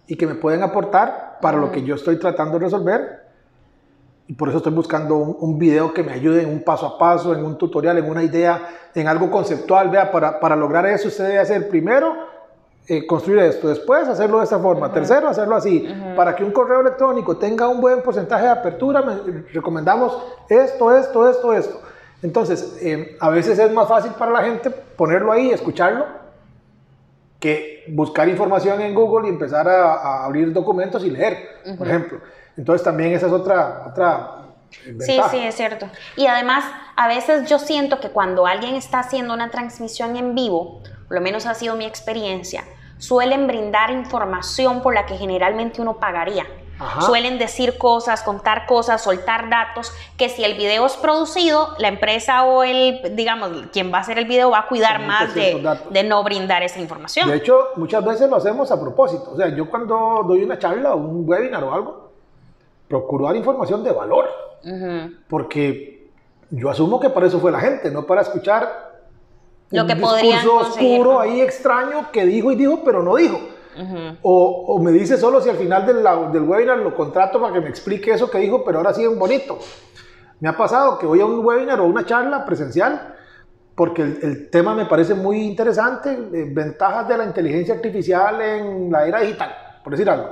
y 0.08 0.18
que 0.18 0.28
me 0.28 0.36
pueden 0.36 0.62
aportar 0.62 1.38
para 1.40 1.58
lo 1.58 1.72
que 1.72 1.84
yo 1.84 1.96
estoy 1.96 2.20
tratando 2.20 2.60
de 2.60 2.66
resolver 2.66 3.22
y 4.28 4.34
por 4.34 4.50
eso 4.50 4.58
estoy 4.58 4.74
buscando 4.74 5.16
un, 5.16 5.58
video 5.58 5.94
que 5.94 6.04
me 6.04 6.12
ayude 6.12 6.42
en 6.42 6.50
un 6.50 6.66
paso 6.66 6.86
a 6.86 6.98
paso, 6.98 7.34
en 7.34 7.46
un 7.46 7.58
tutorial, 7.58 7.98
en 7.98 8.10
una 8.10 8.24
idea, 8.24 8.62
en 8.94 9.08
algo 9.08 9.32
conceptual. 9.32 9.90
Vea, 9.90 10.12
para, 10.12 10.38
para 10.38 10.58
lograr 10.58 10.86
eso 10.88 11.08
usted 11.08 11.28
debe 11.28 11.40
hacer 11.40 11.70
primero 11.70 12.14
eh, 12.90 13.08
construir 13.08 13.40
esto, 13.40 13.70
después 13.70 14.06
hacerlo 14.10 14.40
de 14.40 14.44
esta 14.44 14.60
forma, 14.60 14.92
tercero 14.92 15.30
hacerlo 15.30 15.56
así. 15.56 15.88
Para 16.14 16.36
que 16.36 16.44
un 16.44 16.52
correo 16.52 16.82
electrónico 16.82 17.38
tenga 17.38 17.70
un 17.70 17.80
buen 17.80 18.02
porcentaje 18.02 18.44
de 18.44 18.50
apertura, 18.50 19.02
recomendamos 19.54 20.22
esto, 20.50 20.94
esto, 20.94 21.30
esto, 21.30 21.54
esto. 21.54 21.91
Entonces, 22.24 22.78
eh, 22.82 23.18
a 23.20 23.30
veces 23.30 23.58
es 23.58 23.72
más 23.72 23.88
fácil 23.88 24.12
para 24.12 24.32
la 24.32 24.44
gente 24.44 24.70
ponerlo 24.70 25.32
ahí, 25.32 25.50
escucharlo, 25.50 26.06
que 27.40 27.86
buscar 27.88 28.30
información 28.30 28.80
en 28.82 28.94
Google 28.94 29.28
y 29.28 29.32
empezar 29.32 29.68
a, 29.68 29.94
a 29.94 30.26
abrir 30.26 30.54
documentos 30.54 31.04
y 31.04 31.10
leer, 31.10 31.38
por 31.78 31.88
ejemplo. 31.88 32.22
Entonces 32.56 32.84
también 32.84 33.14
esa 33.14 33.28
es 33.28 33.34
otra, 33.34 33.86
otra 33.88 34.42
Sí, 35.00 35.20
sí, 35.32 35.38
es 35.38 35.56
cierto. 35.56 35.90
Y 36.16 36.28
además, 36.28 36.64
a 36.96 37.08
veces 37.08 37.50
yo 37.50 37.60
siento 37.60 38.00
que 38.00 38.10
cuando 38.10 38.46
alguien 38.46 38.76
está 38.76 39.00
haciendo 39.00 39.34
una 39.34 39.52
transmisión 39.52 40.16
en 40.16 40.34
vivo, 40.34 40.82
por 41.08 41.16
lo 41.16 41.22
menos 41.22 41.46
ha 41.46 41.54
sido 41.54 41.76
mi 41.76 41.86
experiencia, 41.86 42.64
suelen 42.98 43.48
brindar 43.48 43.92
información 43.92 44.82
por 44.82 44.94
la 44.94 45.06
que 45.06 45.18
generalmente 45.18 45.82
uno 45.82 45.98
pagaría. 45.98 46.46
Suelen 47.02 47.38
decir 47.38 47.78
cosas, 47.78 48.24
contar 48.24 48.66
cosas, 48.66 49.04
soltar 49.04 49.50
datos, 49.50 49.94
que 50.18 50.30
si 50.30 50.44
el 50.44 50.58
video 50.58 50.86
es 50.86 50.94
producido, 50.94 51.76
la 51.78 51.88
empresa 51.88 52.44
o 52.46 52.64
el, 52.64 53.16
digamos, 53.16 53.52
quien 53.72 53.94
va 53.94 54.00
a 54.00 54.02
hacer 54.02 54.18
el 54.18 54.26
video 54.26 54.50
va 54.52 54.60
a 54.60 54.68
cuidar 54.68 55.06
más 55.06 55.34
de, 55.36 55.64
de, 55.90 56.04
no 56.04 56.24
brindar 56.24 56.64
esa 56.64 56.80
información. 56.80 57.30
De 57.30 57.38
hecho, 57.38 57.70
muchas 57.76 58.04
veces 58.04 58.30
lo 58.30 58.38
hacemos 58.38 58.72
a 58.72 58.80
propósito. 58.80 59.32
O 59.34 59.38
sea, 59.38 59.50
yo 59.56 59.70
cuando 59.70 60.24
doy 60.28 60.44
una 60.44 60.58
charla 60.58 60.94
o 60.94 60.98
un 60.98 61.28
webinar 61.28 61.64
o 61.64 61.74
algo, 61.74 62.12
procuro 62.88 63.26
dar 63.26 63.36
información 63.36 63.84
de 63.84 63.92
valor. 63.92 64.28
Porque 65.28 66.10
yo 66.52 66.70
asumo 66.70 67.00
que 67.00 67.10
para 67.10 67.28
eso 67.28 67.40
fue 67.40 67.52
la 67.52 67.60
gente, 67.60 67.90
no 67.90 68.06
para 68.06 68.22
escuchar 68.22 68.92
lo 69.72 69.88
que 69.88 69.94
un 69.94 70.00
discurso 70.00 70.56
oscuro 70.58 71.20
ahí 71.20 71.42
extraño 71.42 72.12
que 72.12 72.26
dijo 72.26 72.52
y 72.52 72.56
dijo, 72.56 72.82
pero 72.84 73.02
no 73.02 73.16
dijo. 73.16 73.40
O, 74.22 74.66
o, 74.68 74.80
me 74.80 74.92
dice 74.92 75.18
solo 75.18 75.42
si 75.42 75.50
al 75.50 75.58
final 75.58 75.86
del, 75.86 76.04
del, 76.32 76.44
webinar 76.44 76.78
lo 76.80 76.96
contrato 76.96 77.40
para 77.40 77.54
que 77.54 77.62
me 77.62 77.70
explique 77.70 78.12
eso 78.12 78.30
que 78.30 78.40
dijo, 78.40 78.64
pero 78.64 78.80
ahora 78.80 78.94
sí 78.94 79.04
es 79.04 79.18
bonito. 79.18 79.60
Me 80.40 80.50
ha 80.50 80.58
pasado 80.58 80.98
que 80.98 81.06
voy 81.06 81.22
a 81.22 81.26
un 81.26 81.46
webinar 81.46 81.80
o 81.80 81.86
una 81.86 82.06
charla 82.06 82.46
presencial 82.46 83.16
porque 83.76 84.02
el, 84.02 84.20
el 84.22 84.50
tema 84.50 84.76
me 84.76 84.86
parece 84.86 85.14
muy 85.14 85.42
interesante, 85.42 86.12
eh, 86.12 86.50
ventajas 86.52 87.08
de 87.08 87.18
la 87.18 87.26
inteligencia 87.26 87.74
artificial 87.74 88.42
en 88.42 88.92
la 88.92 89.08
era 89.08 89.22
digital, 89.22 89.52
por 89.84 89.92
decir 89.92 90.10
algo. 90.10 90.30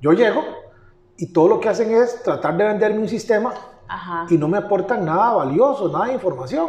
Yo 0.00 0.12
llego, 0.12 0.42
y 1.16 1.32
todo 1.32 1.48
lo 1.48 1.60
que 1.60 1.68
hacen 1.68 1.94
es 1.94 2.22
tratar 2.22 2.56
de 2.56 2.64
venderme 2.64 2.98
un 2.98 3.08
sistema 3.08 3.54
y 4.28 4.36
no 4.36 4.48
me 4.48 4.58
aportan 4.58 5.04
nada 5.04 5.34
valioso, 5.34 5.88
nada 5.88 6.06
de 6.06 6.14
información. 6.14 6.68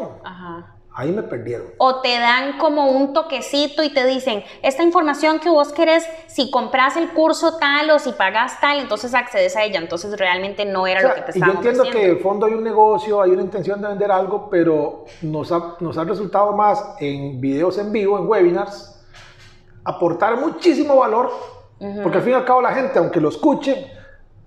Ahí 0.95 1.11
me 1.11 1.23
perdieron. 1.23 1.67
O 1.79 2.01
te 2.01 2.19
dan 2.19 2.59
como 2.59 2.91
un 2.91 3.13
toquecito 3.13 3.81
y 3.81 3.91
te 3.91 4.05
dicen, 4.05 4.43
esta 4.61 4.83
información 4.83 5.39
que 5.39 5.49
vos 5.49 5.73
querés, 5.73 6.07
si 6.27 6.51
compras 6.51 6.97
el 6.97 7.09
curso 7.13 7.57
tal 7.57 7.89
o 7.89 7.97
si 7.97 8.11
pagas 8.11 8.61
tal, 8.61 8.79
entonces 8.79 9.15
accedes 9.15 9.55
a 9.55 9.63
ella. 9.63 9.79
Entonces 9.79 10.15
realmente 10.19 10.65
no 10.65 10.85
era 10.85 11.01
lo 11.01 11.15
que 11.15 11.21
te 11.21 11.31
estaban 11.31 11.55
Yo 11.55 11.69
entiendo 11.69 11.91
que 11.91 12.11
en 12.11 12.19
fondo 12.19 12.45
hay 12.45 12.53
un 12.53 12.63
negocio, 12.63 13.21
hay 13.21 13.31
una 13.31 13.41
intención 13.41 13.81
de 13.81 13.87
vender 13.87 14.11
algo, 14.11 14.49
pero 14.51 15.05
nos 15.23 15.51
ha, 15.51 15.77
nos 15.79 15.97
ha 15.97 16.03
resultado 16.03 16.53
más 16.53 16.95
en 16.99 17.41
videos 17.41 17.79
en 17.79 17.91
vivo, 17.91 18.19
en 18.19 18.27
webinars, 18.27 19.03
aportar 19.83 20.39
muchísimo 20.39 20.97
valor, 20.97 21.31
porque 22.03 22.17
al 22.19 22.23
fin 22.23 22.33
y 22.33 22.35
al 22.35 22.45
cabo 22.45 22.61
la 22.61 22.71
gente, 22.71 22.99
aunque 22.99 23.19
lo 23.19 23.29
escuche, 23.29 23.91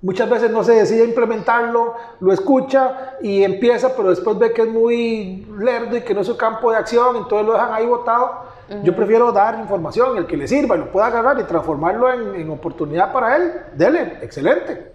Muchas 0.03 0.29
veces 0.29 0.50
no 0.50 0.62
se 0.62 0.73
decide 0.73 1.05
implementarlo, 1.05 1.95
lo 2.21 2.33
escucha 2.33 3.15
y 3.23 3.43
empieza, 3.43 3.97
pero 3.97 4.11
después 4.11 4.38
ve 4.38 4.53
que 4.53 4.62
es 4.62 4.69
muy 4.69 5.47
lerdo 5.59 5.97
y 5.97 6.03
que 6.03 6.15
no 6.15 6.21
es 6.21 6.26
su 6.26 6.37
campo 6.37 6.71
de 6.71 6.76
acción, 6.76 7.17
entonces 7.17 7.47
lo 7.47 7.55
dejan 7.55 7.73
ahí 7.73 7.87
botado. 7.87 8.57
Yo 8.83 8.95
prefiero 8.95 9.33
dar 9.33 9.59
información, 9.61 10.17
el 10.19 10.26
que 10.26 10.37
le 10.37 10.49
sirva 10.49 10.76
y 10.76 10.81
lo 10.81 10.91
pueda 10.91 11.07
agarrar 11.07 11.38
y 11.41 11.45
transformarlo 11.45 12.12
en, 12.12 12.50
oportunidad 12.50 13.12
para 13.12 13.37
él, 13.37 13.53
dele, 13.75 14.19
excelente. 14.21 14.93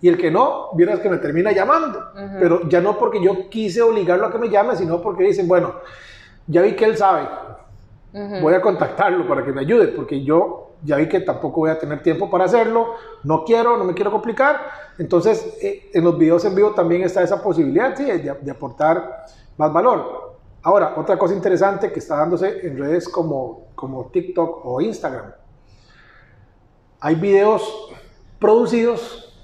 Y 0.00 0.08
el 0.08 0.16
que 0.16 0.30
no, 0.30 0.70
vieras 0.72 1.00
que 1.00 1.10
me 1.10 1.18
termina 1.18 1.52
llamando, 1.52 2.02
pero 2.40 2.66
ya 2.68 2.80
no 2.80 2.98
porque 2.98 3.22
yo 3.22 3.48
quise 3.50 3.82
obligarlo 3.82 4.26
a 4.26 4.32
que 4.32 4.38
me 4.38 4.48
llame, 4.48 4.74
sino 4.74 5.00
porque 5.00 5.24
dicen, 5.24 5.46
bueno, 5.46 5.74
ya 6.46 6.62
vi 6.62 6.74
que 6.74 6.86
él 6.86 6.96
sabe, 6.96 7.28
voy 8.40 8.54
a 8.54 8.60
contactarlo 8.60 9.28
para 9.28 9.44
que 9.44 9.52
me 9.52 9.60
ayude, 9.60 9.88
porque 9.88 10.24
yo 10.24 10.69
ya 10.82 10.96
vi 10.96 11.08
que 11.08 11.20
tampoco 11.20 11.60
voy 11.60 11.70
a 11.70 11.78
tener 11.78 12.02
tiempo 12.02 12.30
para 12.30 12.44
hacerlo, 12.44 12.94
no 13.24 13.44
quiero, 13.44 13.76
no 13.76 13.84
me 13.84 13.94
quiero 13.94 14.10
complicar. 14.10 14.60
Entonces, 14.98 15.56
eh, 15.62 15.90
en 15.92 16.04
los 16.04 16.18
videos 16.18 16.44
en 16.44 16.54
vivo 16.54 16.72
también 16.72 17.02
está 17.02 17.22
esa 17.22 17.42
posibilidad 17.42 17.94
¿sí? 17.96 18.04
de, 18.04 18.50
aportar 18.50 19.26
más 19.56 19.72
valor. 19.72 20.38
Ahora, 20.62 20.94
otra 20.96 21.18
cosa 21.18 21.34
interesante 21.34 21.92
que 21.92 21.98
está 21.98 22.16
dándose 22.16 22.66
en 22.66 22.78
redes 22.78 23.08
como, 23.08 23.68
como 23.74 24.06
TikTok 24.06 24.64
o 24.64 24.80
Instagram. 24.80 25.32
Hay 27.00 27.14
videos 27.14 27.90
producidos 28.38 29.34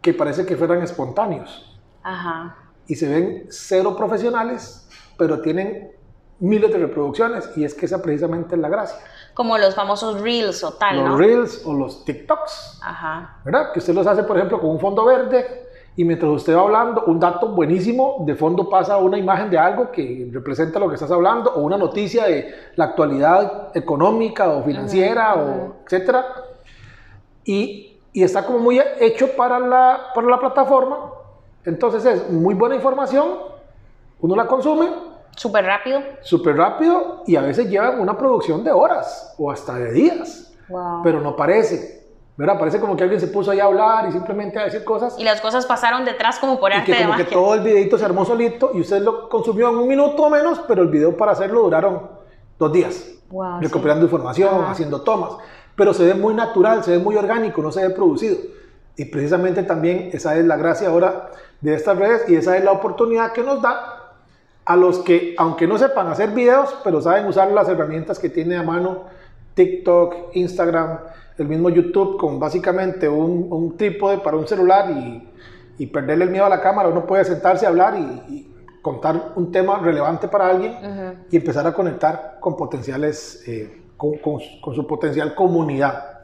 que 0.00 0.14
parece 0.14 0.46
que 0.46 0.56
fueran 0.56 0.82
espontáneos. 0.82 1.78
Ajá. 2.02 2.56
Y 2.86 2.94
se 2.94 3.08
ven 3.08 3.46
cero 3.50 3.96
profesionales, 3.96 4.88
pero 5.18 5.40
tienen 5.40 5.92
miles 6.38 6.70
de 6.70 6.78
reproducciones 6.78 7.50
y 7.56 7.64
es 7.64 7.74
que 7.74 7.86
esa 7.86 8.00
precisamente 8.00 8.54
es 8.54 8.60
la 8.60 8.68
gracia 8.68 8.98
como 9.36 9.58
los 9.58 9.74
famosos 9.74 10.22
Reels 10.22 10.64
o 10.64 10.72
tal, 10.72 10.96
los 11.04 11.18
Reels 11.18 11.62
o 11.66 11.74
los 11.74 12.06
TikToks. 12.06 12.80
Ajá. 12.82 13.36
¿Verdad? 13.44 13.70
Que 13.70 13.80
usted 13.80 13.92
los 13.92 14.06
hace, 14.06 14.22
por 14.22 14.38
ejemplo, 14.38 14.58
con 14.58 14.70
un 14.70 14.80
fondo 14.80 15.04
verde 15.04 15.66
y 15.94 16.04
mientras 16.04 16.32
usted 16.32 16.56
va 16.56 16.62
hablando, 16.62 17.04
un 17.04 17.20
dato 17.20 17.48
buenísimo, 17.48 18.16
de 18.20 18.34
fondo 18.34 18.70
pasa 18.70 18.96
una 18.96 19.18
imagen 19.18 19.50
de 19.50 19.58
algo 19.58 19.92
que 19.92 20.30
representa 20.32 20.78
lo 20.78 20.88
que 20.88 20.94
estás 20.94 21.10
hablando 21.10 21.52
o 21.52 21.60
una 21.60 21.76
noticia 21.76 22.24
de 22.24 22.50
la 22.76 22.86
actualidad 22.86 23.76
económica 23.76 24.48
o 24.48 24.62
financiera 24.62 25.34
o 25.34 25.74
etcétera. 25.84 26.24
Y, 27.44 27.98
y, 28.14 28.22
está 28.22 28.46
como 28.46 28.60
muy 28.60 28.80
hecho 29.00 29.36
para 29.36 29.58
la, 29.58 30.12
para 30.14 30.28
la 30.28 30.40
plataforma. 30.40 31.10
Entonces 31.62 32.06
es 32.06 32.30
muy 32.30 32.54
buena 32.54 32.74
información, 32.74 33.26
uno 34.20 34.34
la 34.34 34.46
consume 34.46 34.88
Súper 35.36 35.64
rápido. 35.64 36.02
Súper 36.22 36.56
rápido 36.56 37.22
y 37.26 37.36
a 37.36 37.42
veces 37.42 37.68
llevan 37.68 38.00
una 38.00 38.18
producción 38.18 38.64
de 38.64 38.72
horas 38.72 39.34
o 39.38 39.50
hasta 39.50 39.74
de 39.74 39.92
días. 39.92 40.52
Pero 41.04 41.20
no 41.20 41.36
parece. 41.36 41.96
¿verdad? 42.36 42.58
Parece 42.58 42.80
como 42.80 42.96
que 42.96 43.02
alguien 43.02 43.20
se 43.20 43.28
puso 43.28 43.50
ahí 43.50 43.60
a 43.60 43.64
hablar 43.64 44.08
y 44.08 44.12
simplemente 44.12 44.58
a 44.58 44.64
decir 44.64 44.84
cosas. 44.84 45.18
Y 45.18 45.24
las 45.24 45.40
cosas 45.40 45.64
pasaron 45.64 46.04
detrás 46.04 46.38
como 46.38 46.60
por 46.60 46.72
arte 46.72 46.92
y 46.92 46.94
que 46.94 47.04
como 47.04 47.16
que 47.16 47.24
todo 47.24 47.54
el 47.54 47.60
videito 47.60 47.96
se 47.96 48.04
armó 48.04 48.24
solito 48.24 48.72
y 48.74 48.80
usted 48.80 49.00
lo 49.00 49.28
consumió 49.28 49.70
en 49.70 49.76
un 49.76 49.88
minuto 49.88 50.24
o 50.24 50.30
menos, 50.30 50.60
pero 50.68 50.82
el 50.82 50.88
video 50.88 51.16
para 51.16 51.32
hacerlo 51.32 51.62
duraron 51.62 52.10
dos 52.58 52.72
días. 52.72 53.12
Wow, 53.30 53.60
recuperando 53.60 54.04
información, 54.04 54.64
haciendo 54.66 55.00
tomas. 55.00 55.32
Pero 55.74 55.92
se 55.94 56.04
ve 56.04 56.14
muy 56.14 56.34
natural, 56.34 56.84
se 56.84 56.92
ve 56.92 56.98
muy 56.98 57.16
orgánico, 57.16 57.62
no 57.62 57.72
se 57.72 57.86
ve 57.86 57.94
producido. 57.94 58.36
Y 58.96 59.06
precisamente 59.06 59.62
también 59.62 60.10
esa 60.12 60.36
es 60.36 60.44
la 60.44 60.56
gracia 60.56 60.88
ahora 60.88 61.30
de 61.60 61.74
estas 61.74 61.98
redes 61.98 62.28
y 62.28 62.36
esa 62.36 62.56
es 62.56 62.64
la 62.64 62.72
oportunidad 62.72 63.32
que 63.32 63.42
nos 63.42 63.60
da 63.62 63.95
a 64.66 64.76
los 64.76 64.98
que, 64.98 65.34
aunque 65.38 65.66
no 65.66 65.78
sepan 65.78 66.08
hacer 66.08 66.30
videos, 66.30 66.76
pero 66.82 67.00
saben 67.00 67.26
usar 67.26 67.52
las 67.52 67.68
herramientas 67.68 68.18
que 68.18 68.28
tiene 68.28 68.56
a 68.56 68.64
mano 68.64 69.04
TikTok, 69.54 70.34
Instagram, 70.34 70.98
el 71.38 71.46
mismo 71.46 71.70
YouTube, 71.70 72.18
con 72.18 72.40
básicamente 72.40 73.08
un, 73.08 73.46
un 73.48 73.76
trípode 73.76 74.18
para 74.18 74.36
un 74.36 74.46
celular 74.46 74.90
y, 74.90 75.28
y, 75.78 75.86
perderle 75.86 76.24
el 76.24 76.30
miedo 76.30 76.44
a 76.44 76.48
la 76.48 76.60
cámara, 76.60 76.88
uno 76.88 77.06
puede 77.06 77.24
sentarse 77.24 77.64
a 77.64 77.68
hablar 77.68 77.96
y, 77.96 78.52
contar 78.82 79.32
un 79.34 79.50
tema 79.50 79.80
relevante 79.80 80.28
para 80.28 80.48
alguien 80.48 80.76
y 81.28 81.36
empezar 81.36 81.66
a 81.66 81.72
conectar 81.72 82.36
con 82.38 82.56
potenciales, 82.56 83.42
eh, 83.48 83.82
con, 83.96 84.12
con, 84.18 84.74
su 84.76 84.86
potencial 84.86 85.34
comunidad. 85.34 86.20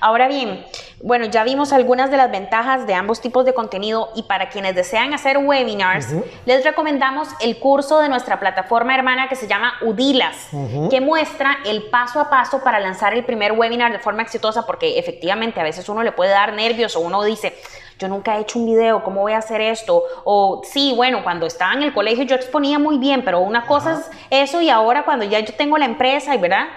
Ahora 0.00 0.28
bien, 0.28 0.64
bueno, 1.02 1.26
ya 1.26 1.44
vimos 1.44 1.72
algunas 1.72 2.10
de 2.10 2.16
las 2.16 2.30
ventajas 2.30 2.86
de 2.86 2.94
ambos 2.94 3.20
tipos 3.20 3.44
de 3.44 3.52
contenido 3.52 4.10
y 4.14 4.22
para 4.22 4.48
quienes 4.48 4.74
desean 4.74 5.12
hacer 5.12 5.38
webinars, 5.38 6.14
les 6.46 6.64
recomendamos 6.64 7.28
el 7.40 7.58
curso 7.58 8.00
de 8.00 8.08
nuestra 8.08 8.40
plataforma 8.40 8.94
hermana 8.94 9.28
que 9.28 9.36
se 9.36 9.46
llama 9.46 9.74
Udilas, 9.82 10.48
que 10.90 11.00
muestra 11.00 11.58
el 11.66 11.84
paso 11.90 12.20
a 12.20 12.30
paso 12.30 12.62
para 12.64 12.80
lanzar 12.80 13.12
el 13.12 13.24
primer 13.24 13.52
webinar 13.52 13.92
de 13.92 13.98
forma 13.98 14.22
exitosa, 14.22 14.64
porque 14.66 14.98
efectivamente 14.98 15.60
a 15.60 15.64
veces 15.64 15.88
uno 15.88 16.02
le 16.02 16.12
puede 16.12 16.30
dar 16.30 16.54
nervios 16.54 16.96
o 16.96 17.00
uno 17.00 17.22
dice, 17.22 17.54
yo 17.98 18.08
nunca 18.08 18.38
he 18.38 18.40
hecho 18.40 18.58
un 18.58 18.64
video, 18.64 19.02
¿cómo 19.04 19.20
voy 19.20 19.34
a 19.34 19.38
hacer 19.38 19.60
esto? 19.60 20.02
O 20.24 20.62
sí, 20.64 20.94
bueno, 20.96 21.22
cuando 21.22 21.44
estaba 21.44 21.74
en 21.74 21.82
el 21.82 21.92
colegio 21.92 22.24
yo 22.24 22.34
exponía 22.34 22.78
muy 22.78 22.96
bien, 22.96 23.22
pero 23.22 23.40
una 23.40 23.66
cosa 23.66 23.92
es 24.30 24.48
eso 24.48 24.62
y 24.62 24.70
ahora 24.70 25.04
cuando 25.04 25.26
ya 25.26 25.40
yo 25.40 25.52
tengo 25.54 25.76
la 25.76 25.84
empresa 25.84 26.34
y 26.34 26.38
verdad. 26.38 26.68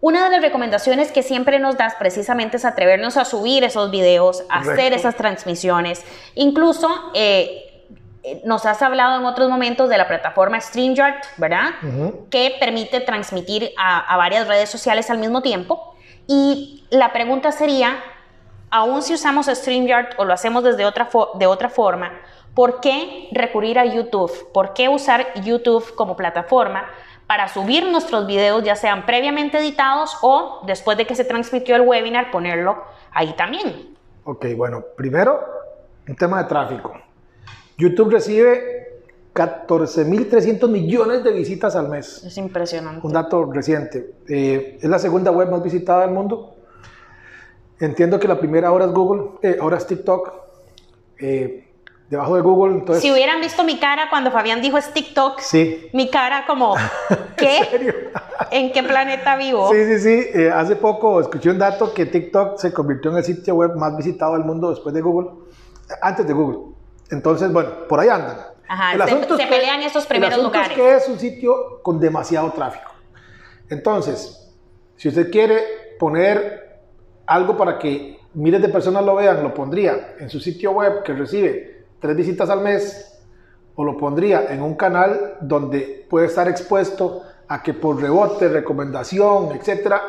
Una 0.00 0.24
de 0.24 0.30
las 0.30 0.40
recomendaciones 0.40 1.12
que 1.12 1.22
siempre 1.22 1.58
nos 1.58 1.76
das 1.76 1.94
precisamente 1.96 2.56
es 2.56 2.64
atrevernos 2.64 3.16
a 3.18 3.24
subir 3.24 3.64
esos 3.64 3.90
videos, 3.90 4.44
a 4.48 4.60
hacer 4.60 4.94
esas 4.94 5.14
transmisiones. 5.14 6.02
Incluso 6.34 6.88
eh, 7.14 7.84
eh, 8.22 8.40
nos 8.44 8.64
has 8.64 8.80
hablado 8.80 9.18
en 9.18 9.26
otros 9.26 9.50
momentos 9.50 9.90
de 9.90 9.98
la 9.98 10.08
plataforma 10.08 10.58
StreamYard, 10.60 11.20
¿verdad? 11.36 11.70
Que 12.30 12.56
permite 12.58 13.00
transmitir 13.00 13.72
a, 13.78 13.98
a 14.00 14.16
varias 14.16 14.48
redes 14.48 14.70
sociales 14.70 15.10
al 15.10 15.18
mismo 15.18 15.42
tiempo. 15.42 15.94
Y 16.26 16.84
la 16.90 17.12
pregunta 17.12 17.52
sería, 17.52 18.02
aún 18.70 19.02
si 19.02 19.12
usamos 19.12 19.46
StreamYard 19.46 20.14
o 20.16 20.24
lo 20.24 20.32
hacemos 20.32 20.64
desde 20.64 20.86
otra 20.86 21.10
de 21.34 21.46
otra 21.46 21.68
forma, 21.68 22.12
¿por 22.54 22.80
qué 22.80 23.28
recurrir 23.32 23.78
a 23.78 23.84
YouTube? 23.84 24.50
¿Por 24.52 24.72
qué 24.72 24.88
usar 24.88 25.26
YouTube 25.42 25.94
como 25.94 26.16
plataforma 26.16 26.88
para 27.30 27.46
subir 27.46 27.88
nuestros 27.88 28.26
videos, 28.26 28.64
ya 28.64 28.74
sean 28.74 29.06
previamente 29.06 29.56
editados 29.60 30.16
o 30.20 30.62
después 30.66 30.98
de 30.98 31.06
que 31.06 31.14
se 31.14 31.24
transmitió 31.24 31.76
el 31.76 31.82
webinar, 31.82 32.32
ponerlo 32.32 32.82
ahí 33.12 33.36
también? 33.36 33.94
Ok, 34.24 34.46
bueno, 34.56 34.82
primero, 34.96 35.38
un 36.08 36.16
tema 36.16 36.42
de 36.42 36.48
tráfico. 36.48 36.92
YouTube 37.78 38.10
recibe 38.10 39.04
14.300 39.32 40.68
millones 40.68 41.22
de 41.22 41.30
visitas 41.30 41.76
al 41.76 41.88
mes. 41.88 42.24
Es 42.24 42.36
impresionante. 42.36 43.06
Un 43.06 43.12
dato 43.12 43.44
reciente. 43.44 44.12
Eh, 44.26 44.78
es 44.82 44.90
la 44.90 44.98
segunda 44.98 45.30
web 45.30 45.52
más 45.52 45.62
visitada 45.62 46.00
del 46.00 46.10
mundo. 46.10 46.56
Entiendo 47.78 48.18
que 48.18 48.26
la 48.26 48.40
primera 48.40 48.66
ahora 48.66 48.86
es 48.86 48.90
Google, 48.90 49.38
eh, 49.42 49.56
ahora 49.60 49.76
es 49.76 49.86
TikTok. 49.86 50.32
Eh, 51.20 51.69
debajo 52.10 52.34
de 52.34 52.42
Google, 52.42 52.74
entonces... 52.74 53.02
Si 53.02 53.12
hubieran 53.12 53.40
visto 53.40 53.62
mi 53.62 53.78
cara 53.78 54.10
cuando 54.10 54.32
Fabián 54.32 54.60
dijo 54.60 54.76
es 54.76 54.92
TikTok, 54.92 55.38
sí. 55.38 55.88
mi 55.92 56.10
cara 56.10 56.44
como, 56.44 56.74
¿qué? 57.36 58.10
¿En, 58.50 58.72
qué 58.72 58.82
planeta 58.82 59.36
vivo? 59.36 59.70
Sí, 59.72 59.84
sí, 59.84 60.00
sí. 60.00 60.30
Eh, 60.34 60.50
hace 60.50 60.74
poco 60.74 61.20
escuché 61.20 61.50
un 61.50 61.58
dato 61.58 61.94
que 61.94 62.06
TikTok 62.06 62.58
se 62.58 62.72
convirtió 62.72 63.12
en 63.12 63.18
el 63.18 63.24
sitio 63.24 63.54
web 63.54 63.76
más 63.76 63.96
visitado 63.96 64.32
del 64.32 64.44
mundo 64.44 64.70
después 64.70 64.92
de 64.92 65.00
Google, 65.00 65.30
antes 66.02 66.26
de 66.26 66.32
Google. 66.32 66.74
Entonces, 67.12 67.52
bueno, 67.52 67.86
por 67.88 68.00
ahí 68.00 68.08
andan. 68.08 68.38
Ajá, 68.66 68.94
el 68.94 69.02
se, 69.02 69.36
se 69.36 69.46
pelean 69.46 69.80
esos 69.82 70.04
primeros 70.06 70.38
el 70.38 70.44
lugares. 70.44 70.70
Es 70.70 70.76
que 70.76 70.96
es 70.96 71.08
un 71.08 71.18
sitio 71.18 71.80
con 71.82 72.00
demasiado 72.00 72.50
tráfico. 72.50 72.90
Entonces, 73.68 74.52
si 74.96 75.08
usted 75.08 75.30
quiere 75.30 75.96
poner 75.98 76.80
algo 77.26 77.56
para 77.56 77.78
que 77.78 78.18
miles 78.34 78.60
de 78.60 78.68
personas 78.68 79.04
lo 79.04 79.14
vean, 79.14 79.44
lo 79.44 79.54
pondría 79.54 80.16
en 80.18 80.28
su 80.28 80.40
sitio 80.40 80.72
web 80.72 81.04
que 81.04 81.12
recibe 81.12 81.79
tres 82.00 82.16
visitas 82.16 82.50
al 82.50 82.60
mes 82.60 83.18
o 83.76 83.84
lo 83.84 83.96
pondría 83.96 84.52
en 84.52 84.62
un 84.62 84.74
canal 84.74 85.36
donde 85.40 86.06
puede 86.08 86.26
estar 86.26 86.48
expuesto 86.48 87.22
a 87.48 87.62
que 87.62 87.74
por 87.74 88.00
rebote, 88.00 88.48
recomendación, 88.48 89.52
etcétera, 89.52 90.02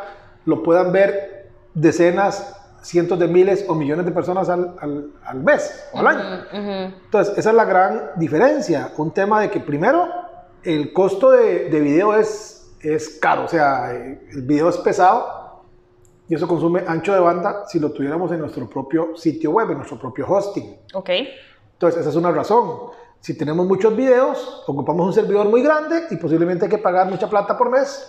lo 0.45 0.61
puedan 0.61 0.91
ver 0.91 1.49
decenas, 1.73 2.57
cientos 2.81 3.17
de 3.19 3.27
miles 3.27 3.65
o 3.67 3.75
millones 3.75 4.05
de 4.05 4.11
personas 4.11 4.49
al, 4.49 4.75
al, 5.23 5.39
mes 5.39 5.89
o 5.93 5.99
al 5.99 6.07
año. 6.07 6.43
Entonces, 7.03 7.37
esa 7.37 7.49
es 7.49 7.55
la 7.55 7.65
gran 7.65 8.11
diferencia. 8.15 8.91
Un 8.97 9.11
tema 9.11 9.41
de 9.41 9.49
que 9.49 9.59
primero 9.59 10.07
el 10.63 10.93
costo 10.93 11.31
de, 11.31 11.69
de 11.69 11.79
video 11.79 12.15
es, 12.15 12.75
es 12.81 13.19
caro, 13.19 13.45
o 13.45 13.47
sea, 13.47 13.91
el 13.91 14.41
video 14.43 14.69
es 14.69 14.77
pesado 14.77 15.63
y 16.27 16.35
eso 16.35 16.47
consume 16.47 16.83
ancho 16.87 17.13
de 17.13 17.19
banda 17.19 17.63
si 17.67 17.79
lo 17.79 17.91
tuviéramos 17.91 18.31
en 18.31 18.39
nuestro 18.39 18.69
propio 18.69 19.17
sitio 19.17 19.51
web, 19.51 19.71
en 19.71 19.77
nuestro 19.77 19.99
propio 19.99 20.25
hosting. 20.27 20.77
Ok. 20.93 21.09
Entonces, 21.81 22.01
esa 22.01 22.11
es 22.11 22.15
una 22.15 22.31
razón. 22.31 22.91
Si 23.19 23.35
tenemos 23.35 23.65
muchos 23.65 23.95
videos, 23.95 24.63
ocupamos 24.67 25.07
un 25.07 25.13
servidor 25.13 25.49
muy 25.49 25.63
grande 25.63 26.03
y 26.11 26.15
posiblemente 26.17 26.65
hay 26.65 26.69
que 26.69 26.77
pagar 26.77 27.09
mucha 27.09 27.27
plata 27.27 27.57
por 27.57 27.71
mes 27.71 28.07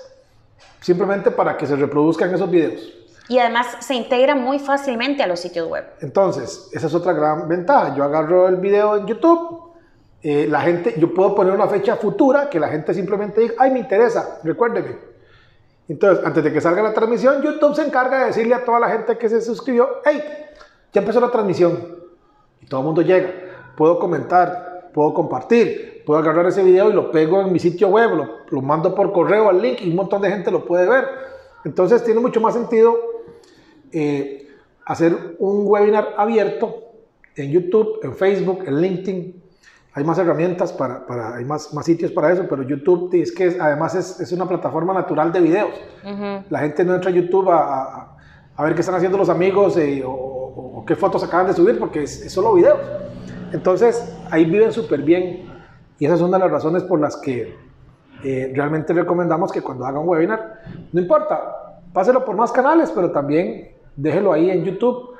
simplemente 0.80 1.30
para 1.30 1.56
que 1.56 1.66
se 1.66 1.74
reproduzcan 1.74 2.34
esos 2.34 2.50
videos. 2.50 2.92
Y 3.28 3.38
además 3.38 3.78
se 3.80 3.94
integra 3.94 4.34
muy 4.34 4.58
fácilmente 4.58 5.22
a 5.22 5.26
los 5.26 5.40
sitios 5.40 5.68
web. 5.70 5.86
Entonces, 6.00 6.68
esa 6.72 6.86
es 6.86 6.94
otra 6.94 7.14
gran 7.14 7.48
ventaja. 7.48 7.94
Yo 7.96 8.04
agarro 8.04 8.46
el 8.46 8.56
video 8.56 8.96
en 8.96 9.06
YouTube, 9.06 9.72
eh, 10.22 10.46
la 10.50 10.60
gente, 10.60 10.94
yo 10.98 11.14
puedo 11.14 11.34
poner 11.34 11.54
una 11.54 11.66
fecha 11.66 11.96
futura 11.96 12.50
que 12.50 12.60
la 12.60 12.68
gente 12.68 12.92
simplemente 12.92 13.40
diga, 13.40 13.54
ay, 13.58 13.70
me 13.70 13.78
interesa, 13.78 14.38
recuérdeme 14.44 15.12
entonces, 15.88 16.24
antes 16.24 16.44
de 16.44 16.52
que 16.52 16.60
salga 16.60 16.80
la 16.82 16.94
transmisión, 16.94 17.42
YouTube 17.42 17.74
se 17.74 17.84
encarga 17.84 18.20
de 18.20 18.26
decirle 18.26 18.54
a 18.54 18.64
toda 18.64 18.78
la 18.78 18.88
gente 18.88 19.18
que 19.18 19.28
se 19.28 19.42
suscribió, 19.42 20.00
hey, 20.04 20.22
ya 20.92 21.00
empezó 21.00 21.20
la 21.20 21.30
transmisión. 21.30 21.98
Y 22.60 22.66
todo 22.66 22.80
el 22.80 22.86
mundo 22.86 23.02
llega. 23.02 23.41
Puedo 23.82 23.98
comentar, 23.98 24.90
puedo 24.94 25.12
compartir, 25.12 26.04
puedo 26.06 26.20
agarrar 26.20 26.46
ese 26.46 26.62
video 26.62 26.88
y 26.88 26.92
lo 26.92 27.10
pego 27.10 27.40
en 27.40 27.52
mi 27.52 27.58
sitio 27.58 27.88
web, 27.88 28.12
lo, 28.48 28.62
mando 28.62 28.94
por 28.94 29.10
correo 29.10 29.50
al 29.50 29.60
link 29.60 29.80
y 29.80 29.90
un 29.90 29.96
montón 29.96 30.22
de 30.22 30.30
gente 30.30 30.52
lo 30.52 30.64
puede 30.64 30.88
ver. 30.88 31.04
Entonces, 31.64 32.04
tiene 32.04 32.20
mucho 32.20 32.40
más 32.40 32.54
sentido 32.54 32.96
eh, 33.90 34.46
hacer 34.86 35.34
un 35.40 35.66
webinar 35.66 36.14
abierto 36.16 36.92
en 37.34 37.50
YouTube, 37.50 37.98
en 38.04 38.14
Facebook, 38.14 38.62
en 38.66 38.80
LinkedIn, 38.80 39.42
hay 39.94 40.04
más 40.04 40.16
herramientas, 40.16 40.72
para, 40.72 41.04
para, 41.04 41.34
hay 41.34 41.44
más, 41.44 41.74
más 41.74 41.84
sitios 41.84 42.12
para 42.12 42.32
eso, 42.32 42.46
pero 42.48 42.62
YouTube 42.62 43.12
es 43.20 43.32
que 43.32 43.56
además 43.60 43.96
es, 43.96 44.20
es 44.20 44.30
una 44.30 44.46
plataforma 44.46 44.94
natural 44.94 45.32
de 45.32 45.40
videos. 45.40 45.72
La 46.48 46.60
gente 46.60 46.84
no 46.84 46.94
entra 46.94 47.10
a 47.10 47.14
YouTube 47.14 47.50
a, 47.50 48.14
a, 48.54 48.62
ver 48.62 48.76
qué 48.76 48.82
están 48.82 48.94
haciendo 48.94 49.18
los 49.18 49.28
amigos 49.28 49.76
eh, 49.76 50.04
o, 50.06 50.84
qué 50.86 50.94
fotos 50.94 51.24
acaban 51.24 51.48
de 51.48 51.54
subir, 51.54 51.80
porque 51.80 52.04
es, 52.04 52.32
solo 52.32 52.54
videos. 52.54 52.78
Entonces, 53.52 54.16
ahí 54.30 54.44
viven 54.44 54.72
súper 54.72 55.02
bien. 55.02 55.50
Y 55.98 56.06
esa 56.06 56.14
es 56.14 56.20
una 56.20 56.38
de 56.38 56.44
las 56.44 56.52
razones 56.52 56.82
por 56.82 57.00
las 57.00 57.16
que 57.16 57.54
eh, 58.24 58.52
realmente 58.54 58.92
recomendamos 58.92 59.52
que 59.52 59.62
cuando 59.62 59.84
hagan 59.84 60.02
un 60.02 60.08
webinar, 60.08 60.62
no 60.92 61.00
importa, 61.00 61.74
páselo 61.92 62.24
por 62.24 62.36
más 62.36 62.52
canales, 62.52 62.90
pero 62.94 63.10
también 63.10 63.72
déjelo 63.96 64.32
ahí 64.32 64.50
en 64.50 64.64
YouTube 64.64 65.11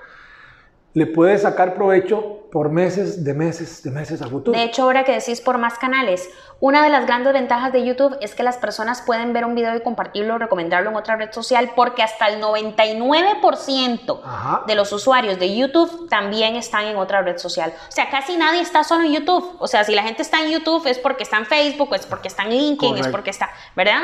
le 0.94 1.07
puede 1.07 1.38
sacar 1.38 1.74
provecho 1.74 2.42
por 2.52 2.68
meses, 2.68 3.24
de 3.24 3.33
meses, 3.33 3.83
de 3.83 3.90
meses 3.90 4.20
a 4.20 4.26
futuro. 4.26 4.57
De 4.57 4.64
hecho, 4.64 4.83
ahora 4.83 5.05
que 5.05 5.12
decís 5.12 5.40
por 5.40 5.57
más 5.57 5.78
canales, 5.78 6.28
una 6.61 6.83
de 6.83 6.90
las 6.90 7.07
grandes 7.07 7.33
ventajas 7.33 7.72
de 7.72 7.83
YouTube 7.83 8.14
es 8.20 8.35
que 8.35 8.42
las 8.42 8.59
personas 8.59 9.00
pueden 9.00 9.33
ver 9.33 9.46
un 9.46 9.55
video 9.55 9.74
y 9.74 9.81
compartirlo, 9.81 10.37
recomendarlo 10.37 10.90
en 10.90 10.96
otra 10.96 11.16
red 11.16 11.33
social, 11.33 11.70
porque 11.74 12.02
hasta 12.02 12.28
el 12.28 12.42
99% 12.42 14.66
de 14.66 14.74
los 14.74 14.92
usuarios 14.92 15.38
de 15.38 15.57
YouTube 15.57 16.11
también 16.11 16.57
están 16.57 16.85
en 16.85 16.98
otra 16.98 17.22
red 17.22 17.38
social. 17.38 17.72
O 17.88 17.92
sea, 17.92 18.11
casi 18.11 18.37
nadie 18.37 18.61
está 18.61 18.85
solo 18.85 19.05
en 19.05 19.12
YouTube. 19.12 19.57
O 19.59 19.66
sea, 19.66 19.85
si 19.85 19.94
la 19.94 20.02
gente 20.02 20.20
está 20.20 20.44
en 20.44 20.50
YouTube 20.50 20.87
es 20.87 20.98
porque 20.98 21.22
está 21.22 21.38
en 21.38 21.46
Facebook, 21.46 21.94
es 21.94 22.05
porque 22.05 22.28
está 22.28 22.42
en 22.42 22.50
LinkedIn, 22.50 22.98
es 22.98 23.09
porque 23.09 23.31
está, 23.31 23.48
¿verdad? 23.74 24.02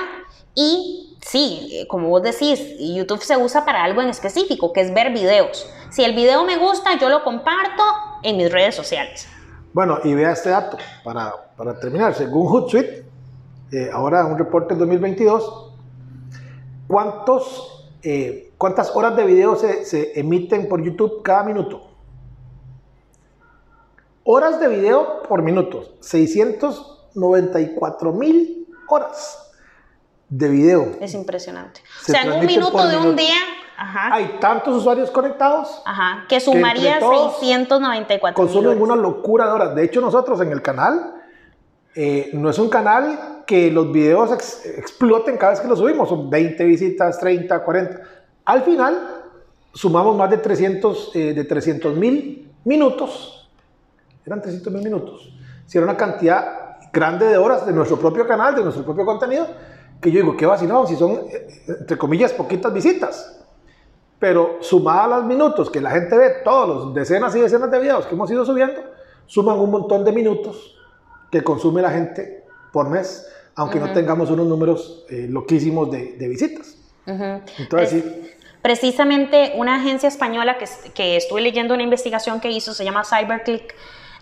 Y 0.60 1.16
sí, 1.24 1.68
eh, 1.70 1.86
como 1.86 2.08
vos 2.08 2.20
decís, 2.20 2.60
YouTube 2.80 3.22
se 3.22 3.36
usa 3.36 3.64
para 3.64 3.84
algo 3.84 4.02
en 4.02 4.08
específico, 4.08 4.72
que 4.72 4.80
es 4.80 4.92
ver 4.92 5.12
videos. 5.12 5.70
Si 5.90 6.02
el 6.02 6.16
video 6.16 6.44
me 6.44 6.56
gusta, 6.56 6.98
yo 6.98 7.08
lo 7.08 7.22
comparto 7.22 7.84
en 8.24 8.36
mis 8.36 8.50
redes 8.50 8.74
sociales. 8.74 9.28
Bueno, 9.72 10.00
y 10.02 10.14
vea 10.14 10.32
este 10.32 10.50
dato 10.50 10.76
para, 11.04 11.32
para 11.56 11.78
terminar. 11.78 12.12
Según 12.14 12.48
Hootsuite, 12.48 13.04
eh, 13.70 13.88
ahora 13.92 14.26
un 14.26 14.36
reporte 14.36 14.74
del 14.74 14.80
2022, 14.80 15.74
¿cuántos, 16.88 17.86
eh, 18.02 18.50
¿cuántas 18.58 18.90
horas 18.96 19.14
de 19.14 19.26
video 19.26 19.54
se, 19.54 19.84
se 19.84 20.18
emiten 20.18 20.68
por 20.68 20.82
YouTube 20.82 21.22
cada 21.22 21.44
minuto? 21.44 21.82
Horas 24.24 24.58
de 24.58 24.66
video 24.66 25.22
por 25.22 25.40
minuto, 25.40 25.84
694 26.00 28.12
mil 28.12 28.66
horas 28.88 29.44
de 30.28 30.48
video. 30.48 30.96
Es 31.00 31.14
impresionante. 31.14 31.80
o 32.02 32.04
sea, 32.04 32.22
en 32.22 32.32
un 32.32 32.46
minuto 32.46 32.86
de 32.86 32.96
un 32.96 33.16
día 33.16 33.36
hay 34.10 34.38
tantos 34.40 34.76
usuarios 34.76 35.10
conectados 35.10 35.82
que 36.28 36.40
sumaría 36.40 36.98
694. 37.00 38.34
Consumen 38.34 38.80
una 38.80 38.96
locura 38.96 39.46
de 39.46 39.52
horas. 39.52 39.74
De 39.74 39.84
hecho, 39.84 40.00
nosotros 40.00 40.40
en 40.40 40.50
el 40.50 40.62
canal, 40.62 41.14
eh, 41.94 42.30
no 42.32 42.50
es 42.50 42.58
un 42.58 42.68
canal 42.68 43.44
que 43.46 43.70
los 43.70 43.92
videos 43.92 44.32
exploten 44.76 45.36
cada 45.36 45.52
vez 45.52 45.60
que 45.60 45.68
los 45.68 45.78
subimos. 45.78 46.08
Son 46.08 46.28
20 46.28 46.64
visitas, 46.64 47.18
30, 47.18 47.64
40. 47.64 48.00
Al 48.44 48.62
final, 48.62 49.22
sumamos 49.72 50.16
más 50.16 50.28
de 50.30 50.38
300 50.38 51.12
eh, 51.14 51.34
de 51.34 51.44
300 51.44 51.96
mil 51.96 52.52
minutos. 52.64 53.48
Eran 54.26 54.42
300 54.42 54.72
mil 54.72 54.82
minutos. 54.82 55.32
Si 55.66 55.78
era 55.78 55.86
una 55.86 55.96
cantidad 55.96 56.78
grande 56.92 57.26
de 57.26 57.36
horas 57.36 57.64
de 57.64 57.72
nuestro 57.72 57.98
propio 57.98 58.26
canal, 58.26 58.54
de 58.54 58.62
nuestro 58.62 58.84
propio 58.84 59.04
contenido 59.06 59.46
que 60.00 60.10
yo 60.10 60.20
digo, 60.20 60.36
qué 60.36 60.46
vacilón, 60.46 60.86
si 60.86 60.96
son, 60.96 61.20
entre 61.66 61.98
comillas, 61.98 62.32
poquitas 62.32 62.72
visitas. 62.72 63.34
Pero 64.18 64.58
sumada 64.60 65.04
a 65.04 65.08
los 65.08 65.24
minutos 65.24 65.70
que 65.70 65.80
la 65.80 65.90
gente 65.90 66.16
ve, 66.16 66.30
todos 66.44 66.68
los 66.68 66.94
decenas 66.94 67.34
y 67.36 67.40
decenas 67.40 67.70
de 67.70 67.78
videos 67.78 68.06
que 68.06 68.14
hemos 68.14 68.30
ido 68.30 68.44
subiendo, 68.44 68.80
suman 69.26 69.58
un 69.58 69.70
montón 69.70 70.04
de 70.04 70.12
minutos 70.12 70.76
que 71.30 71.42
consume 71.42 71.82
la 71.82 71.90
gente 71.90 72.44
por 72.72 72.88
mes, 72.88 73.28
aunque 73.54 73.78
no 73.78 73.92
tengamos 73.92 74.30
unos 74.30 74.46
números 74.46 75.04
eh, 75.08 75.26
loquísimos 75.28 75.90
de, 75.90 76.28
visitas. 76.28 76.76
Entonces, 77.06 77.90
sí. 77.90 78.28
Precisamente 78.62 79.52
una 79.56 79.76
agencia 79.76 80.08
española 80.08 80.58
que, 80.58 80.66
que 80.92 81.16
estuve 81.16 81.40
leyendo 81.40 81.74
una 81.74 81.82
investigación 81.82 82.40
que 82.40 82.50
hizo, 82.50 82.74
se 82.74 82.84
llama 82.84 83.04
CyberClick, 83.04 83.74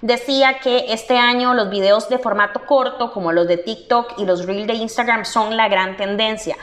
decía 0.02 0.58
que 0.60 0.92
este 0.92 1.16
año 1.18 1.54
los 1.54 1.70
videos 1.70 2.08
de 2.08 2.18
formato 2.18 2.64
corto, 2.66 3.12
como 3.12 3.32
los 3.32 3.48
de 3.48 3.56
TikTok 3.56 4.18
y 4.18 4.24
los 4.24 4.46
Reels 4.46 4.66
de 4.66 4.74
Instagram, 4.74 5.24
son 5.24 5.56
la 5.56 5.68
gran 5.68 5.96
tendencia. 5.96 6.56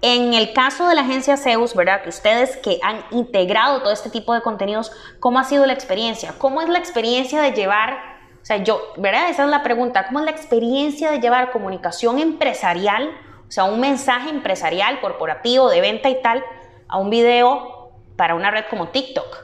En 0.00 0.32
el 0.32 0.52
caso 0.52 0.86
de 0.88 0.94
la 0.94 1.00
agencia 1.00 1.36
Zeus, 1.36 1.74
¿verdad? 1.74 2.02
Que 2.02 2.08
ustedes 2.08 2.56
que 2.58 2.78
han 2.82 3.04
integrado 3.10 3.82
todo 3.82 3.92
este 3.92 4.10
tipo 4.10 4.32
de 4.32 4.42
contenidos, 4.42 4.92
¿cómo 5.18 5.40
ha 5.40 5.44
sido 5.44 5.66
la 5.66 5.72
experiencia? 5.72 6.34
¿Cómo 6.38 6.62
es 6.62 6.68
la 6.68 6.78
experiencia 6.78 7.42
de 7.42 7.50
llevar, 7.50 7.94
o 8.40 8.44
sea, 8.44 8.58
yo, 8.58 8.80
¿verdad? 8.96 9.28
Esa 9.28 9.42
es 9.42 9.50
la 9.50 9.64
pregunta, 9.64 10.06
¿cómo 10.06 10.20
es 10.20 10.24
la 10.24 10.30
experiencia 10.30 11.10
de 11.10 11.18
llevar 11.18 11.50
comunicación 11.50 12.20
empresarial, 12.20 13.10
o 13.48 13.50
sea, 13.50 13.64
un 13.64 13.80
mensaje 13.80 14.30
empresarial, 14.30 15.00
corporativo, 15.00 15.68
de 15.68 15.80
venta 15.80 16.08
y 16.10 16.22
tal, 16.22 16.44
a 16.86 16.98
un 16.98 17.10
video 17.10 17.90
para 18.16 18.36
una 18.36 18.52
red 18.52 18.66
como 18.70 18.90
TikTok? 18.90 19.36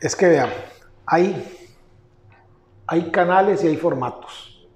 Es 0.00 0.16
que 0.16 0.26
vean, 0.26 0.50
hay, 1.06 1.57
hay 2.88 3.10
canales 3.10 3.62
y 3.62 3.68
hay 3.68 3.76
formatos. 3.76 4.66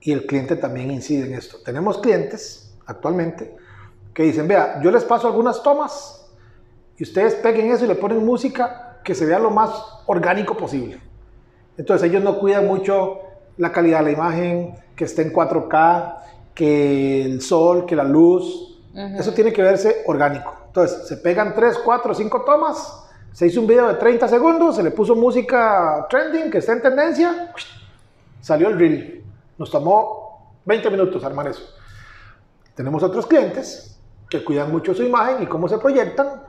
Y 0.00 0.12
el 0.12 0.26
cliente 0.26 0.56
también 0.56 0.90
incide 0.90 1.26
en 1.26 1.34
esto. 1.34 1.58
Tenemos 1.64 1.98
clientes 1.98 2.76
actualmente, 2.86 3.56
que 4.12 4.24
dicen, 4.24 4.46
vea, 4.46 4.80
yo 4.82 4.90
les 4.90 5.04
paso 5.04 5.26
algunas 5.26 5.62
tomas 5.62 6.30
y 6.98 7.02
ustedes 7.02 7.34
peguen 7.36 7.72
eso 7.72 7.86
y 7.86 7.88
le 7.88 7.94
ponen 7.94 8.24
música 8.24 9.00
que 9.02 9.14
se 9.14 9.24
vea 9.24 9.38
lo 9.38 9.50
más 9.50 9.70
orgánico 10.06 10.54
posible. 10.56 11.00
Entonces 11.78 12.08
ellos 12.08 12.22
no 12.22 12.38
cuidan 12.38 12.66
mucho 12.66 13.20
la 13.56 13.72
calidad 13.72 14.00
de 14.00 14.04
la 14.04 14.10
imagen, 14.10 14.74
que 14.94 15.04
esté 15.04 15.22
en 15.22 15.32
4K, 15.32 16.16
que 16.54 17.24
el 17.24 17.40
sol, 17.40 17.86
que 17.86 17.96
la 17.96 18.04
luz. 18.04 18.82
Eso 18.94 19.32
tiene 19.32 19.52
que 19.52 19.62
verse 19.62 20.02
orgánico. 20.06 20.54
Entonces 20.66 21.08
se 21.08 21.16
pegan 21.16 21.54
3, 21.54 21.78
4, 21.84 22.14
5 22.14 22.44
tomas, 22.44 23.03
se 23.34 23.48
hizo 23.48 23.60
un 23.60 23.66
video 23.66 23.88
de 23.88 23.94
30 23.94 24.28
segundos, 24.28 24.76
se 24.76 24.82
le 24.84 24.92
puso 24.92 25.16
música 25.16 26.06
trending 26.08 26.52
que 26.52 26.58
está 26.58 26.72
en 26.72 26.82
tendencia, 26.82 27.52
salió 28.40 28.68
el 28.68 28.78
reel. 28.78 29.24
Nos 29.58 29.72
tomó 29.72 30.54
20 30.64 30.88
minutos 30.88 31.24
armar 31.24 31.48
eso. 31.48 31.64
Tenemos 32.76 33.02
otros 33.02 33.26
clientes 33.26 33.98
que 34.30 34.44
cuidan 34.44 34.70
mucho 34.70 34.94
su 34.94 35.02
imagen 35.02 35.42
y 35.42 35.46
cómo 35.46 35.68
se 35.68 35.78
proyectan. 35.78 36.44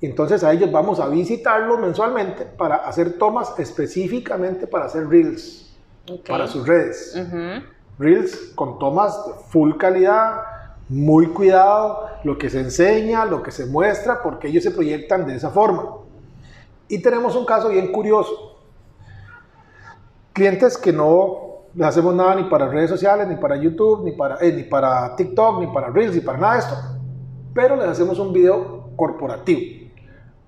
Entonces 0.00 0.42
a 0.42 0.52
ellos 0.52 0.72
vamos 0.72 0.98
a 0.98 1.06
visitarlos 1.06 1.78
mensualmente 1.78 2.44
para 2.44 2.76
hacer 2.78 3.16
tomas 3.16 3.56
específicamente 3.60 4.66
para 4.66 4.86
hacer 4.86 5.08
reels 5.08 5.72
para 6.26 6.48
sus 6.48 6.66
redes. 6.66 7.16
Reels 7.96 8.52
con 8.56 8.80
tomas 8.80 9.24
de 9.24 9.32
full 9.50 9.76
calidad, 9.76 10.42
muy 10.88 11.28
cuidado, 11.28 12.08
lo 12.24 12.36
que 12.36 12.50
se 12.50 12.58
enseña, 12.58 13.24
lo 13.24 13.40
que 13.40 13.52
se 13.52 13.66
muestra, 13.66 14.20
porque 14.20 14.48
ellos 14.48 14.64
se 14.64 14.72
proyectan 14.72 15.26
de 15.28 15.36
esa 15.36 15.50
forma. 15.50 16.03
Y 16.88 17.00
tenemos 17.00 17.34
un 17.36 17.44
caso 17.44 17.68
bien 17.68 17.90
curioso. 17.92 18.58
Clientes 20.32 20.76
que 20.76 20.92
no 20.92 21.44
les 21.74 21.88
hacemos 21.88 22.14
nada 22.14 22.34
ni 22.36 22.44
para 22.44 22.68
redes 22.68 22.90
sociales, 22.90 23.26
ni 23.26 23.36
para 23.36 23.56
YouTube, 23.56 24.04
ni 24.04 24.12
para, 24.12 24.38
eh, 24.40 24.52
ni 24.52 24.62
para 24.64 25.16
TikTok, 25.16 25.60
ni 25.60 25.66
para 25.68 25.90
Reels, 25.90 26.14
ni 26.14 26.20
para 26.20 26.38
nada 26.38 26.54
de 26.54 26.60
esto. 26.60 26.76
Pero 27.52 27.76
les 27.76 27.88
hacemos 27.88 28.18
un 28.18 28.32
video 28.32 28.90
corporativo 28.96 29.90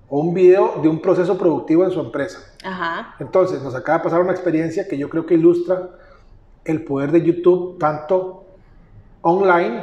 o 0.09 0.19
un 0.19 0.33
video 0.33 0.75
de 0.81 0.87
un 0.87 1.01
proceso 1.01 1.37
productivo 1.37 1.83
en 1.83 1.91
su 1.91 1.99
empresa. 1.99 2.39
Ajá. 2.63 3.15
Entonces, 3.19 3.61
nos 3.61 3.75
acaba 3.75 3.97
de 3.97 4.03
pasar 4.05 4.21
una 4.21 4.31
experiencia 4.31 4.87
que 4.87 4.97
yo 4.97 5.09
creo 5.09 5.25
que 5.25 5.33
ilustra 5.33 5.89
el 6.63 6.83
poder 6.83 7.11
de 7.11 7.23
YouTube 7.23 7.77
tanto 7.77 8.45
online, 9.21 9.81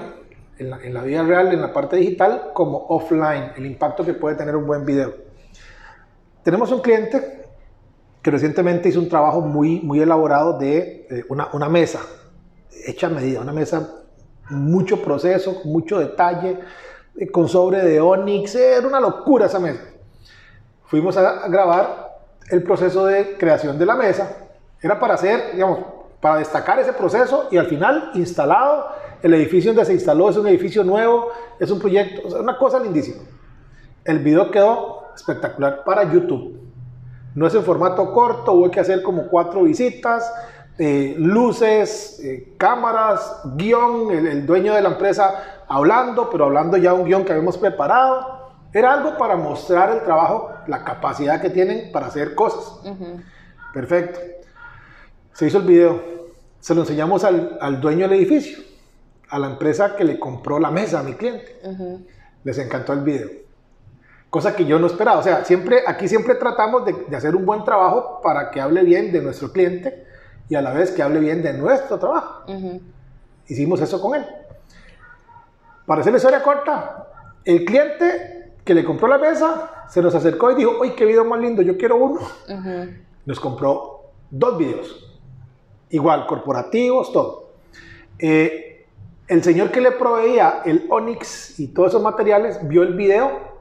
en 0.58 0.70
la, 0.70 0.82
en 0.82 0.94
la 0.94 1.02
vida 1.02 1.22
real, 1.22 1.52
en 1.52 1.60
la 1.60 1.72
parte 1.72 1.96
digital, 1.96 2.50
como 2.54 2.86
offline, 2.88 3.52
el 3.56 3.66
impacto 3.66 4.04
que 4.04 4.14
puede 4.14 4.36
tener 4.36 4.56
un 4.56 4.66
buen 4.66 4.84
video. 4.84 5.23
Tenemos 6.44 6.70
un 6.70 6.82
cliente 6.82 7.46
que 8.20 8.30
recientemente 8.30 8.90
hizo 8.90 9.00
un 9.00 9.08
trabajo 9.08 9.40
muy, 9.40 9.80
muy 9.80 10.00
elaborado 10.00 10.58
de 10.58 11.06
eh, 11.10 11.24
una, 11.30 11.48
una, 11.54 11.70
mesa, 11.70 12.00
hecha 12.86 13.06
a 13.06 13.10
medida, 13.10 13.40
una 13.40 13.52
mesa, 13.52 14.02
mucho 14.50 15.02
proceso, 15.02 15.62
mucho 15.64 15.98
detalle, 15.98 16.58
eh, 17.16 17.30
con 17.30 17.48
sobre 17.48 17.82
de 17.82 17.98
Onyx, 17.98 18.56
era 18.56 18.86
una 18.86 19.00
locura 19.00 19.46
esa 19.46 19.58
mesa. 19.58 19.80
Fuimos 20.84 21.16
a, 21.16 21.48
grabar 21.48 22.18
el 22.50 22.62
proceso 22.62 23.06
de 23.06 23.38
creación 23.38 23.78
de 23.78 23.86
la 23.86 23.94
mesa, 23.96 24.36
era 24.82 25.00
para 25.00 25.14
hacer, 25.14 25.52
digamos, 25.54 25.78
para 26.20 26.36
destacar 26.36 26.78
ese 26.78 26.92
proceso 26.92 27.48
y 27.50 27.56
al 27.56 27.66
final 27.68 28.10
instalado, 28.14 28.88
el 29.22 29.32
edificio 29.32 29.72
donde 29.72 29.86
se 29.86 29.94
instaló 29.94 30.28
es 30.28 30.36
un 30.36 30.46
edificio 30.46 30.84
nuevo, 30.84 31.30
es 31.58 31.70
un 31.70 31.78
proyecto, 31.78 32.36
una 32.38 32.58
cosa 32.58 32.78
lindísima. 32.80 33.22
El 34.04 34.18
video 34.18 34.50
quedó 34.50 35.03
espectacular 35.14 35.84
para 35.84 36.12
YouTube 36.12 36.64
no 37.34 37.46
es 37.46 37.54
en 37.54 37.64
formato 37.64 38.12
corto, 38.12 38.52
hubo 38.52 38.70
que 38.70 38.80
hacer 38.80 39.02
como 39.02 39.26
cuatro 39.26 39.62
visitas, 39.62 40.32
eh, 40.78 41.14
luces, 41.18 42.20
eh, 42.22 42.54
cámaras, 42.56 43.40
guion, 43.56 44.10
el, 44.12 44.46
dueño 44.46 44.74
de 44.74 44.80
la 44.80 44.90
empresa 44.90 45.62
hablando, 45.68 46.30
pero 46.30 46.44
hablando 46.44 46.76
ya 46.76 46.94
un 46.94 47.04
guion 47.04 47.24
que 47.24 47.32
habíamos 47.32 47.58
preparado. 47.58 48.44
Era 48.72 48.92
algo 48.92 49.16
para 49.16 49.36
mostrar 49.36 49.90
el 49.90 50.02
trabajo, 50.02 50.50
la 50.66 50.84
capacidad 50.84 51.40
que 51.40 51.50
tienen 51.50 51.92
para 51.92 52.06
hacer 52.06 52.34
cosas. 52.34 52.80
Perfecto. 53.72 54.18
Se 55.32 55.46
hizo 55.46 55.58
el 55.58 55.64
video. 55.64 56.02
Se 56.58 56.74
lo 56.74 56.80
enseñamos 56.80 57.22
al, 57.24 57.58
al, 57.60 57.80
dueño 57.80 58.08
del 58.08 58.18
edificio, 58.18 58.58
a 59.28 59.38
la 59.38 59.48
empresa 59.48 59.94
que 59.96 60.02
le 60.02 60.18
compró 60.18 60.58
la 60.58 60.70
mesa 60.70 61.00
a 61.00 61.02
mi 61.02 61.14
cliente. 61.14 61.60
Les 62.42 62.58
encantó 62.58 62.94
el 62.94 63.00
video 63.00 63.43
cosa 64.34 64.56
que 64.56 64.64
yo 64.64 64.80
no 64.80 64.88
esperaba. 64.88 65.20
O 65.20 65.22
sea, 65.22 65.44
siempre, 65.44 65.84
aquí 65.86 66.08
siempre 66.08 66.34
tratamos 66.34 66.84
de, 66.84 67.16
hacer 67.16 67.36
un 67.36 67.46
buen 67.46 67.62
trabajo 67.62 68.20
para 68.20 68.50
que 68.50 68.60
hable 68.60 68.82
bien 68.82 69.12
de 69.12 69.22
nuestro 69.22 69.52
cliente 69.52 70.08
y 70.48 70.56
a 70.56 70.60
la 70.60 70.72
vez 70.72 70.90
que 70.90 71.04
hable 71.04 71.20
bien 71.20 71.40
de 71.40 71.52
nuestro 71.52 72.00
trabajo. 72.00 72.42
Hicimos 73.46 73.80
eso 73.80 74.02
con 74.02 74.16
él. 74.16 74.26
Para 75.86 76.00
hacer 76.00 76.12
la 76.12 76.16
historia 76.16 76.42
corta, 76.42 77.06
el 77.44 77.64
cliente 77.64 78.54
que 78.64 78.74
le 78.74 78.84
compró 78.84 79.06
la 79.06 79.18
mesa 79.18 79.84
se 79.88 80.02
nos 80.02 80.12
acercó 80.16 80.50
y 80.50 80.56
dijo, 80.56 80.82
¡ay, 80.82 80.94
qué 80.96 81.04
video 81.04 81.24
más 81.24 81.38
lindo! 81.38 81.62
Yo 81.62 81.78
quiero 81.78 81.94
uno. 81.94 82.20
Nos 83.24 83.38
compró 83.38 84.10
dos 84.32 84.58
videos. 84.58 85.16
Igual, 85.90 86.26
corporativos, 86.26 87.12
todo. 87.12 87.50
Eh, 88.18 88.84
el 89.28 89.44
señor 89.44 89.70
que 89.70 89.80
le 89.80 89.92
proveía 89.92 90.62
el 90.64 90.88
Onyx 90.90 91.60
y 91.60 91.68
todos 91.68 91.90
esos 91.90 92.02
materiales 92.02 92.66
vio 92.66 92.82
el 92.82 92.94
video 92.94 93.53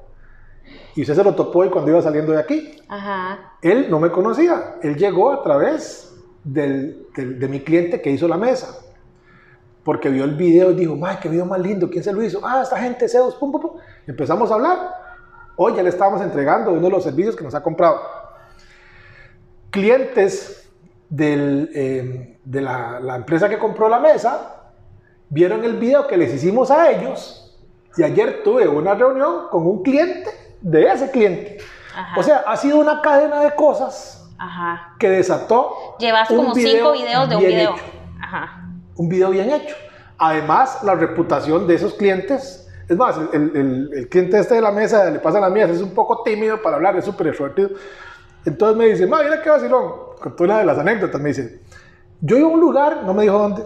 y 0.96 1.02
usted 1.02 1.16
se 1.16 1.24
lo 1.24 1.34
topó 1.34 1.66
y 1.66 1.70
cuando 1.70 1.92
iba 1.92 2.02
saliendo 2.02 2.34
de 2.34 2.40
aquí. 2.40 2.76
Ajá. 2.88 3.54
Él 3.62 3.88
no 3.90 4.00
me 4.00 4.12
conocía. 4.12 4.76
Él 4.82 4.96
llegó 4.96 5.32
a 5.32 5.42
través 5.42 6.14
del, 6.44 7.08
de 7.16 7.48
mi 7.48 7.62
cliente 7.62 8.02
que 8.02 8.12
hizo 8.12 8.28
la 8.28 8.38
mesa. 8.38 8.80
Porque 9.84 10.10
vio 10.10 10.24
el 10.24 10.36
video 10.36 10.72
y 10.72 10.76
dijo, 10.76 10.98
¡ay, 11.04 11.18
qué 11.22 11.30
video 11.30 11.46
más 11.46 11.60
lindo! 11.60 11.90
¿Quién 11.90 12.04
se 12.04 12.14
lo 12.14 12.24
hizo? 12.24 12.40
Ah, 12.44 12.62
esta 12.62 12.78
gente, 12.78 13.10
Zeus, 13.10 13.36
pum, 13.36 13.52
pum, 13.52 13.62
pum. 13.62 13.72
Empezamos 14.06 14.52
a 14.52 14.54
hablar. 14.54 14.78
Hoy 15.56 15.76
ya 15.76 15.84
le 15.84 15.90
estábamos 15.90 16.22
entregando 16.22 16.72
uno 16.72 16.82
de 16.82 16.90
los 16.90 17.04
servicios 17.04 17.36
que 17.36 17.44
nos 17.44 17.56
ha 17.56 17.64
comprado. 17.64 18.00
Clientes 19.72 20.72
del, 21.10 21.72
eh, 21.74 22.40
de 22.44 22.62
la, 22.62 23.00
la 23.00 23.16
empresa 23.16 23.50
que 23.50 23.58
compró 23.58 23.90
la 23.90 24.00
mesa 24.00 24.72
vieron 25.30 25.64
el 25.64 25.78
video 25.78 26.08
que 26.08 26.18
les 26.18 26.34
hicimos 26.34 26.70
a 26.70 26.92
ellos. 26.92 27.40
Y 27.98 28.04
ayer 28.04 28.42
tuve 28.44 28.68
una 28.68 28.94
reunión 28.94 29.50
con 29.50 29.66
un 29.68 29.84
cliente 29.84 30.43
de 30.63 30.86
ese 30.86 31.12
cliente. 31.12 31.58
O 32.17 32.23
sea, 32.23 32.43
ha 32.47 32.58
sido 32.58 32.80
una 32.80 33.02
cadena 33.02 33.41
de 33.41 33.54
cosas 33.54 34.28
que 34.97 35.10
desató. 35.10 35.95
Llevas 35.99 36.28
como 36.28 36.56
cinco 36.56 36.93
videos 36.93 37.30
de 37.30 37.36
un 37.36 37.43
video. 37.43 37.76
Un 38.95 39.10
video 39.10 39.30
bien 39.30 39.52
hecho. 39.52 39.76
Además, 40.17 40.80
la 40.84 40.95
reputación 40.95 41.67
de 41.67 41.76
esos 41.76 41.93
clientes. 41.93 42.67
Es 42.88 42.97
más, 42.97 43.17
el, 43.32 44.08
cliente 44.10 44.39
este 44.39 44.56
de 44.56 44.62
la 44.62 44.71
mesa 44.71 45.10
le 45.10 45.19
pasa 45.19 45.38
a 45.38 45.41
la 45.41 45.49
mía, 45.49 45.65
es 45.65 45.82
un 45.82 45.93
poco 45.93 46.21
tímido 46.23 46.62
para 46.62 46.78
hablar, 46.78 46.95
es 46.97 47.06
súper 47.06 47.28
extrovertido. 47.28 47.69
Entonces 48.45 48.78
me 48.78 48.86
dice, 48.88 49.06
mira 49.06 49.41
qué 49.41 49.49
vacilón. 49.49 50.13
Con 50.19 50.36
una 50.39 50.60
de 50.60 50.65
las 50.65 50.78
anécdotas 50.78 51.19
me 51.19 51.30
dice, 51.30 51.62
yo 52.21 52.38
iba 52.38 52.47
a 52.47 52.52
un 52.52 52.60
lugar, 52.60 53.04
no 53.04 53.13
me 53.13 53.23
dijo 53.23 53.38
dónde, 53.38 53.63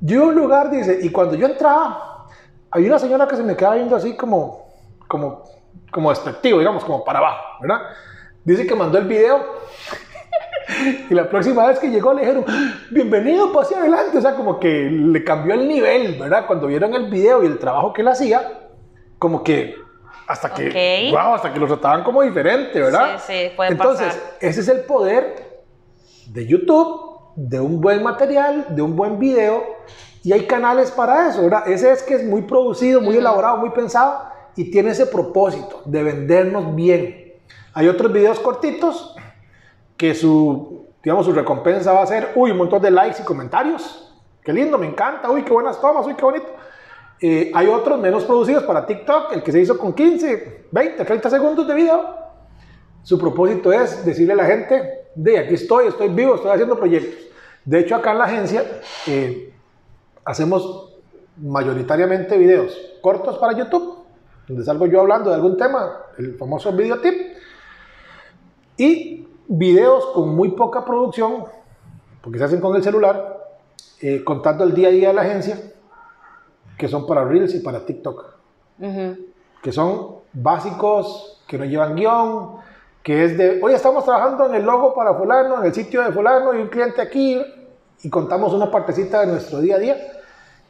yo 0.00 0.16
iba 0.16 0.24
a 0.24 0.28
un 0.28 0.34
lugar, 0.34 0.70
dice, 0.70 0.98
y 1.02 1.10
cuando 1.10 1.34
yo 1.34 1.46
entraba, 1.46 2.26
había 2.70 2.88
una 2.88 2.98
señora 2.98 3.26
que 3.26 3.36
se 3.36 3.42
me 3.42 3.56
quedaba 3.56 3.76
viendo 3.76 3.96
así 3.96 4.16
como, 4.16 4.68
como 5.08 5.44
como 5.92 6.10
despectivo, 6.10 6.58
digamos, 6.58 6.84
como 6.84 7.04
para 7.04 7.20
abajo, 7.20 7.44
¿verdad? 7.60 7.82
Dice 8.44 8.66
que 8.66 8.74
mandó 8.74 8.98
el 8.98 9.06
video 9.06 9.44
y 11.10 11.14
la 11.14 11.28
próxima 11.28 11.66
vez 11.66 11.78
que 11.78 11.90
llegó 11.90 12.12
le 12.14 12.22
dijeron, 12.22 12.44
bienvenido, 12.90 13.52
pase 13.52 13.76
adelante, 13.76 14.18
o 14.18 14.20
sea, 14.20 14.34
como 14.34 14.58
que 14.58 14.88
le 14.90 15.22
cambió 15.22 15.54
el 15.54 15.68
nivel, 15.68 16.18
¿verdad? 16.18 16.46
Cuando 16.46 16.66
vieron 16.66 16.94
el 16.94 17.10
video 17.10 17.44
y 17.44 17.46
el 17.46 17.58
trabajo 17.58 17.92
que 17.92 18.00
él 18.00 18.08
hacía, 18.08 18.70
como 19.18 19.44
que 19.44 19.76
hasta 20.26 20.54
que, 20.54 21.10
wow, 21.12 21.34
hasta 21.34 21.52
que 21.52 21.60
lo 21.60 21.66
trataban 21.66 22.02
como 22.02 22.22
diferente, 22.22 22.80
¿verdad? 22.80 23.20
Sí, 23.24 23.32
sí, 23.32 23.52
puede 23.54 23.72
Entonces, 23.72 24.18
ese 24.40 24.60
es 24.60 24.68
el 24.68 24.80
poder 24.80 25.62
de 26.26 26.46
YouTube, 26.46 27.34
de 27.36 27.60
un 27.60 27.80
buen 27.80 28.02
material, 28.02 28.66
de 28.70 28.80
un 28.80 28.96
buen 28.96 29.18
video, 29.18 29.62
y 30.24 30.32
hay 30.32 30.46
canales 30.46 30.90
para 30.90 31.28
eso, 31.28 31.42
¿verdad? 31.42 31.68
Ese 31.68 31.92
es 31.92 32.02
que 32.02 32.14
es 32.14 32.24
muy 32.24 32.42
producido, 32.42 33.02
muy 33.02 33.16
elaborado, 33.16 33.58
muy 33.58 33.70
pensado, 33.70 34.31
y 34.56 34.70
tiene 34.70 34.90
ese 34.90 35.06
propósito 35.06 35.82
de 35.84 36.02
vendernos 36.02 36.74
bien. 36.74 37.34
Hay 37.74 37.88
otros 37.88 38.12
videos 38.12 38.38
cortitos 38.40 39.14
que 39.96 40.14
su, 40.14 40.86
digamos, 41.02 41.26
su 41.26 41.32
recompensa 41.32 41.92
va 41.92 42.02
a 42.02 42.06
ser, 42.06 42.32
uy, 42.34 42.50
un 42.50 42.58
montón 42.58 42.82
de 42.82 42.90
likes 42.90 43.22
y 43.22 43.24
comentarios. 43.24 44.12
Qué 44.42 44.52
lindo, 44.52 44.76
me 44.78 44.86
encanta, 44.86 45.30
uy, 45.30 45.42
qué 45.42 45.52
buenas 45.52 45.80
tomas, 45.80 46.06
uy, 46.06 46.14
qué 46.14 46.24
bonito. 46.24 46.48
Eh, 47.20 47.52
hay 47.54 47.68
otros 47.68 48.00
menos 48.00 48.24
producidos 48.24 48.64
para 48.64 48.84
TikTok, 48.84 49.32
el 49.32 49.42
que 49.42 49.52
se 49.52 49.60
hizo 49.60 49.78
con 49.78 49.92
15, 49.92 50.66
20, 50.70 51.04
30 51.04 51.30
segundos 51.30 51.68
de 51.68 51.74
video. 51.74 52.16
Su 53.04 53.18
propósito 53.18 53.72
es 53.72 54.04
decirle 54.04 54.32
a 54.32 54.36
la 54.36 54.44
gente, 54.44 55.06
de 55.14 55.38
aquí 55.38 55.54
estoy, 55.54 55.86
estoy 55.86 56.08
vivo, 56.08 56.34
estoy 56.34 56.50
haciendo 56.50 56.76
proyectos. 56.76 57.20
De 57.64 57.78
hecho, 57.78 57.94
acá 57.94 58.12
en 58.12 58.18
la 58.18 58.24
agencia 58.24 58.64
eh, 59.06 59.52
hacemos 60.24 60.94
mayoritariamente 61.36 62.36
videos 62.36 62.76
cortos 63.00 63.38
para 63.38 63.56
YouTube, 63.56 64.01
donde 64.48 64.64
salgo 64.64 64.86
yo 64.86 65.00
hablando 65.00 65.30
de 65.30 65.36
algún 65.36 65.56
tema, 65.56 65.96
el 66.18 66.36
famoso 66.36 66.72
video 66.72 67.00
tip, 67.00 67.14
y 68.76 69.28
videos 69.48 70.06
con 70.14 70.34
muy 70.34 70.52
poca 70.52 70.84
producción, 70.84 71.44
porque 72.20 72.38
se 72.38 72.44
hacen 72.44 72.60
con 72.60 72.74
el 72.76 72.82
celular, 72.82 73.38
eh, 74.00 74.24
contando 74.24 74.64
el 74.64 74.74
día 74.74 74.88
a 74.88 74.90
día 74.90 75.08
de 75.08 75.14
la 75.14 75.22
agencia 75.22 75.58
que 76.82 76.88
son 76.88 77.06
para 77.06 77.24
Reels 77.24 77.54
y 77.54 77.60
para 77.60 77.86
TikTok. 77.86 78.24
Que 79.62 79.70
son 79.70 80.16
básicos, 80.32 81.40
que 81.46 81.56
no 81.56 81.64
llevan 81.64 81.94
guion, 81.94 82.56
que 83.04 83.24
es 83.24 83.38
de, 83.38 83.60
hoy 83.62 83.72
estamos 83.72 84.04
trabajando 84.04 84.46
en 84.46 84.56
el 84.56 84.64
logo 84.64 84.92
para 84.92 85.14
fulano, 85.14 85.60
en 85.60 85.66
el 85.66 85.74
sitio 85.74 86.02
de 86.02 86.10
fulano 86.10 86.52
y 86.54 86.60
un 86.60 86.66
cliente 86.66 87.00
aquí, 87.00 87.40
y 88.02 88.10
contamos 88.10 88.52
una 88.52 88.68
partecita 88.68 89.20
de 89.20 89.28
nuestro 89.28 89.60
día 89.60 89.76
a 89.76 89.78
día, 89.78 89.96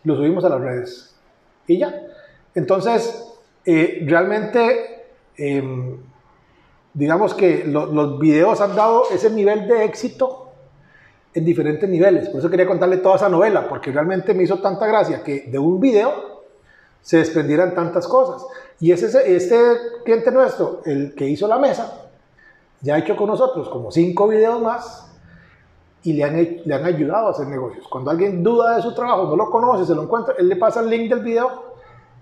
lo 0.05 0.17
subimos 0.17 0.45
a 0.45 0.51
las 0.51 0.61
redes. 0.61 1.17
Y 1.67 1.79
ya. 1.79 1.95
Entonces, 2.55 3.32
eh, 3.65 4.05
realmente, 4.07 5.07
em, 5.37 5.99
digamos 6.95 7.35
que 7.35 7.65
los 7.65 8.19
videos 8.19 8.61
han 8.61 8.75
dado 8.75 9.05
ese 9.13 9.31
nivel 9.31 9.67
de 9.69 9.85
éxito 9.85 10.51
en 11.35 11.45
diferentes 11.45 11.89
niveles. 11.89 12.29
Por 12.29 12.41
eso 12.41 12.51
quería 12.51 12.67
contarle 12.67 12.99
toda 12.99 13.17
esa 13.17 13.29
novela, 13.29 13.69
porque 13.69 13.93
realmente 13.93 14.35
me 14.35 14.43
hizo 14.43 14.61
tanta 14.61 14.87
gracia 14.87 15.23
que 15.23 15.43
de 15.49 15.59
un 15.59 15.81
video 15.81 16.43
se 17.01 17.19
desprendieran 17.19 17.75
tantas 17.75 18.07
cosas. 18.07 18.47
Y 18.81 18.93
ese, 18.93 19.35
este 19.35 19.59
cliente 20.05 20.31
nuestro, 20.31 20.83
el 20.85 21.15
que 21.15 21.27
hizo 21.27 21.47
la 21.47 21.59
mesa, 21.59 22.11
ya 22.81 22.97
ha 22.97 22.99
hecho 22.99 23.17
con 23.17 23.29
nosotros 23.29 23.69
como 23.69 23.91
cinco 23.91 24.29
videos 24.29 24.61
más 24.61 25.09
y 26.03 26.15
le 26.15 26.25
han, 26.25 26.37
le 26.65 26.75
han 26.75 26.85
ayudado 26.85 27.29
a 27.29 27.31
hacer 27.31 27.47
negocios. 27.47 27.87
Cuando 27.89 28.11
alguien 28.11 28.43
duda 28.43 28.77
de 28.77 28.83
su 28.83 28.93
trabajo, 28.93 29.25
no 29.27 29.37
lo 29.37 29.51
conoce, 29.51 29.87
se 29.87 29.95
lo 29.95 30.03
encuentra, 30.03 30.35
él 30.37 30.49
le 30.49 30.57
pasa 30.57 30.81
el 30.81 30.91
link 30.91 31.09
del 31.09 31.21
video 31.21 31.72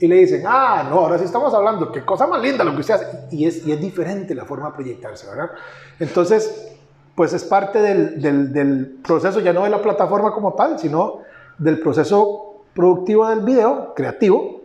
y 0.01 0.09
le 0.09 0.17
dicen, 0.17 0.45
ah, 0.47 0.87
no, 0.89 1.01
ahora 1.01 1.19
sí 1.19 1.25
estamos 1.25 1.53
hablando, 1.53 1.93
qué 1.93 2.03
cosa 2.03 2.27
más 2.27 2.41
linda 2.41 2.65
lo 2.65 2.75
que 2.75 2.81
usted 2.81 2.95
hace. 2.95 3.07
Y 3.31 3.47
es, 3.47 3.67
y 3.67 3.73
es 3.73 3.81
diferente 3.81 4.35
la 4.35 4.47
forma 4.47 4.71
de 4.71 4.75
proyectarse, 4.77 5.29
¿verdad? 5.29 5.51
Entonces, 5.99 6.75
pues 7.15 7.35
es 7.35 7.45
parte 7.45 7.81
del, 7.81 8.99
proceso, 9.05 9.41
ya 9.41 9.53
no 9.53 9.65
de 9.65 9.71
la 9.71 9.83
plataforma 9.83 10.33
como 10.33 10.55
tal, 10.55 10.79
sino 10.79 11.21
del 11.59 11.81
proceso 11.81 12.65
productivo 12.73 13.29
del 13.29 13.41
video, 13.41 13.93
creativo. 13.95 14.63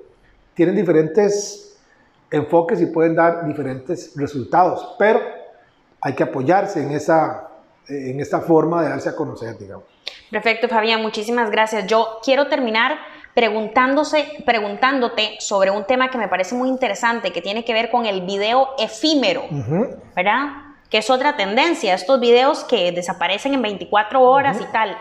Tienen 0.54 0.74
diferentes 0.74 1.78
enfoques 2.32 2.80
y 2.80 2.86
pueden 2.86 3.14
dar 3.14 3.46
diferentes 3.46 4.14
resultados, 4.16 4.96
pero 4.98 5.20
hay 6.00 6.14
que 6.14 6.24
apoyarse 6.24 6.82
en 6.82 6.92
esa, 6.92 7.50
en 7.90 8.22
esta 8.22 8.40
forma 8.40 8.84
de 8.84 8.90
darse 8.90 9.10
a 9.10 9.16
conocer, 9.18 9.58
digamos. 9.58 9.84
Perfecto, 10.32 10.70
Fabián, 10.70 11.02
muchísimas 11.02 11.52
gracias. 11.52 11.88
Yo 11.88 12.20
quiero 12.24 12.48
terminar 12.48 12.98
preguntándose, 13.36 14.44
preguntándote 14.46 15.36
sobre 15.40 15.70
un 15.70 15.84
tema 15.84 16.10
que 16.10 16.18
me 16.18 16.28
parece 16.28 16.56
muy 16.56 16.70
interesante, 16.70 17.32
que 17.32 17.42
tiene 17.42 17.64
que 17.64 17.74
ver 17.74 17.92
con 17.92 18.06
el 18.06 18.22
video 18.22 18.70
efímero, 18.80 19.44
¿verdad? 20.16 20.66
que 20.90 21.00
es 21.00 21.10
otra 21.10 21.36
tendencia, 21.36 21.94
estos 21.94 22.20
videos 22.20 22.64
que 22.64 22.92
desaparecen 22.94 23.54
en 23.54 23.62
24 23.62 24.22
horas 24.22 24.60
y 24.62 24.72
tal, 24.72 24.98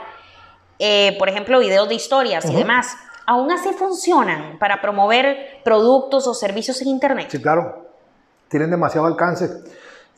eh, 0.81 1.17
por 1.19 1.29
ejemplo, 1.29 1.61
videos 1.61 1.89
de 1.89 1.95
historias 1.95 2.45
y 2.51 2.55
demás, 2.55 2.97
aún 3.27 3.53
así 3.53 3.71
funcionan 3.73 4.59
para 4.59 4.81
promover 4.81 5.61
productos 5.65 6.27
o 6.27 6.35
servicios 6.35 6.83
en 6.83 6.89
Internet. 6.89 7.29
Sí, 7.31 7.41
claro, 7.41 7.87
tienen 8.49 8.71
demasiado 8.71 9.07
alcance. 9.07 9.49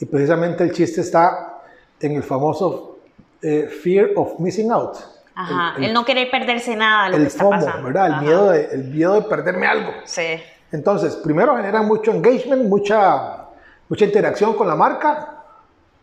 Y 0.01 0.07
precisamente 0.07 0.65
el 0.65 0.73
chiste 0.73 1.03
está 1.03 1.61
en 2.01 2.17
el 2.17 2.23
famoso 2.23 2.99
eh, 3.43 3.67
fear 3.67 4.11
of 4.17 4.39
missing 4.39 4.71
out. 4.71 4.97
Ajá, 5.37 5.75
el, 5.79 5.93
no 5.93 6.05
querer 6.05 6.31
perderse 6.31 6.75
nada 6.75 7.11
lo 7.11 7.19
que 7.19 7.25
está 7.25 7.49
pasando. 7.49 7.85
¿verdad? 7.85 8.07
El 8.07 8.27
miedo, 8.27 8.51
de, 8.51 8.65
el 8.73 8.85
miedo 8.85 9.15
de 9.15 9.23
perderme 9.23 9.67
algo. 9.67 9.93
Sí. 10.05 10.41
Entonces, 10.73 11.15
primero 11.17 11.55
generan 11.57 11.87
mucho 11.87 12.11
engagement, 12.11 12.65
mucha, 12.65 13.47
mucha 13.89 14.05
interacción 14.05 14.55
con 14.55 14.67
la 14.67 14.75
marca, 14.75 15.37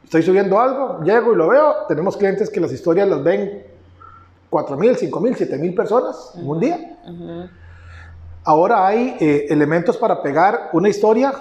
Estoy 0.04 0.22
subiendo 0.22 0.60
algo, 0.60 1.02
llego 1.04 1.34
y 1.34 1.36
lo 1.36 1.48
veo. 1.48 1.76
Tenemos 1.88 2.18
clientes 2.18 2.50
que 2.50 2.60
las 2.60 2.72
historias 2.72 3.08
las 3.08 3.24
ven 3.24 3.64
4.000, 4.52 5.10
5.000, 5.10 5.50
7.000 5.50 5.76
personas 5.76 6.34
en 6.36 6.48
un 6.48 6.60
día. 6.60 7.00
Ahora 8.44 8.86
hay 8.86 9.16
eh, 9.20 9.48
elementos 9.50 9.98
para 9.98 10.22
pegar 10.22 10.70
una 10.74 10.90
historia 10.90 11.34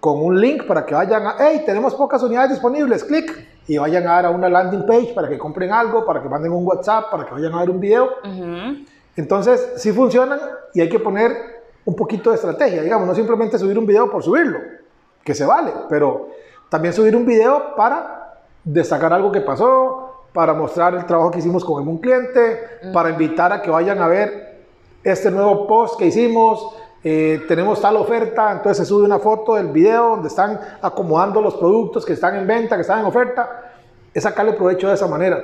con 0.00 0.22
un 0.22 0.40
link 0.40 0.64
para 0.66 0.86
que 0.86 0.94
vayan 0.94 1.26
a, 1.26 1.36
hey, 1.40 1.62
tenemos 1.66 1.94
pocas 1.94 2.22
unidades 2.22 2.52
disponibles, 2.52 3.02
clic, 3.02 3.46
y 3.68 3.76
vayan 3.76 4.06
a, 4.06 4.12
dar 4.14 4.26
a 4.26 4.30
una 4.30 4.48
landing 4.48 4.86
page 4.86 5.12
para 5.14 5.28
que 5.28 5.38
compren 5.38 5.70
algo, 5.70 6.04
para 6.04 6.22
que 6.22 6.28
manden 6.28 6.52
un 6.52 6.66
WhatsApp, 6.66 7.10
para 7.10 7.26
que 7.26 7.34
vayan 7.34 7.52
a 7.52 7.60
ver 7.60 7.70
un 7.70 7.78
video. 7.78 8.08
Entonces, 9.14 9.74
sí 9.76 9.92
funcionan 9.92 10.40
y 10.74 10.80
hay 10.80 10.88
que 10.88 10.98
poner 10.98 11.32
un 11.84 11.94
poquito 11.94 12.30
de 12.30 12.36
estrategia, 12.36 12.82
digamos, 12.82 13.06
no 13.06 13.14
simplemente 13.14 13.58
subir 13.58 13.78
un 13.78 13.86
video 13.86 14.10
por 14.10 14.22
subirlo, 14.22 14.58
que 15.22 15.34
se 15.34 15.44
vale, 15.44 15.72
pero 15.88 16.28
también 16.68 16.92
subir 16.94 17.14
un 17.14 17.24
video 17.24 17.74
para 17.76 18.40
destacar 18.64 19.12
algo 19.12 19.30
que 19.30 19.40
pasó, 19.40 20.24
para 20.32 20.54
mostrar 20.54 20.94
el 20.94 21.06
trabajo 21.06 21.30
que 21.30 21.38
hicimos 21.38 21.64
con 21.64 21.78
algún 21.78 21.98
cliente, 21.98 22.60
para 22.92 23.10
invitar 23.10 23.52
a 23.52 23.62
que 23.62 23.70
vayan 23.70 24.00
a 24.00 24.08
ver 24.08 24.62
este 25.02 25.30
nuevo 25.30 25.66
post 25.66 25.98
que 25.98 26.06
hicimos. 26.06 26.74
Eh, 27.04 27.44
tenemos 27.46 27.80
tal 27.80 27.96
oferta, 27.96 28.50
entonces 28.50 28.78
se 28.78 28.84
sube 28.84 29.04
una 29.04 29.18
foto 29.18 29.54
del 29.54 29.68
video 29.68 30.10
donde 30.10 30.28
están 30.28 30.58
acomodando 30.82 31.40
los 31.40 31.54
productos 31.54 32.04
que 32.04 32.14
están 32.14 32.36
en 32.36 32.46
venta, 32.46 32.74
que 32.74 32.82
están 32.82 33.00
en 33.00 33.06
oferta. 33.06 33.72
Es 34.12 34.24
sacarle 34.24 34.54
provecho 34.54 34.88
de 34.88 34.94
esa 34.94 35.06
manera. 35.06 35.40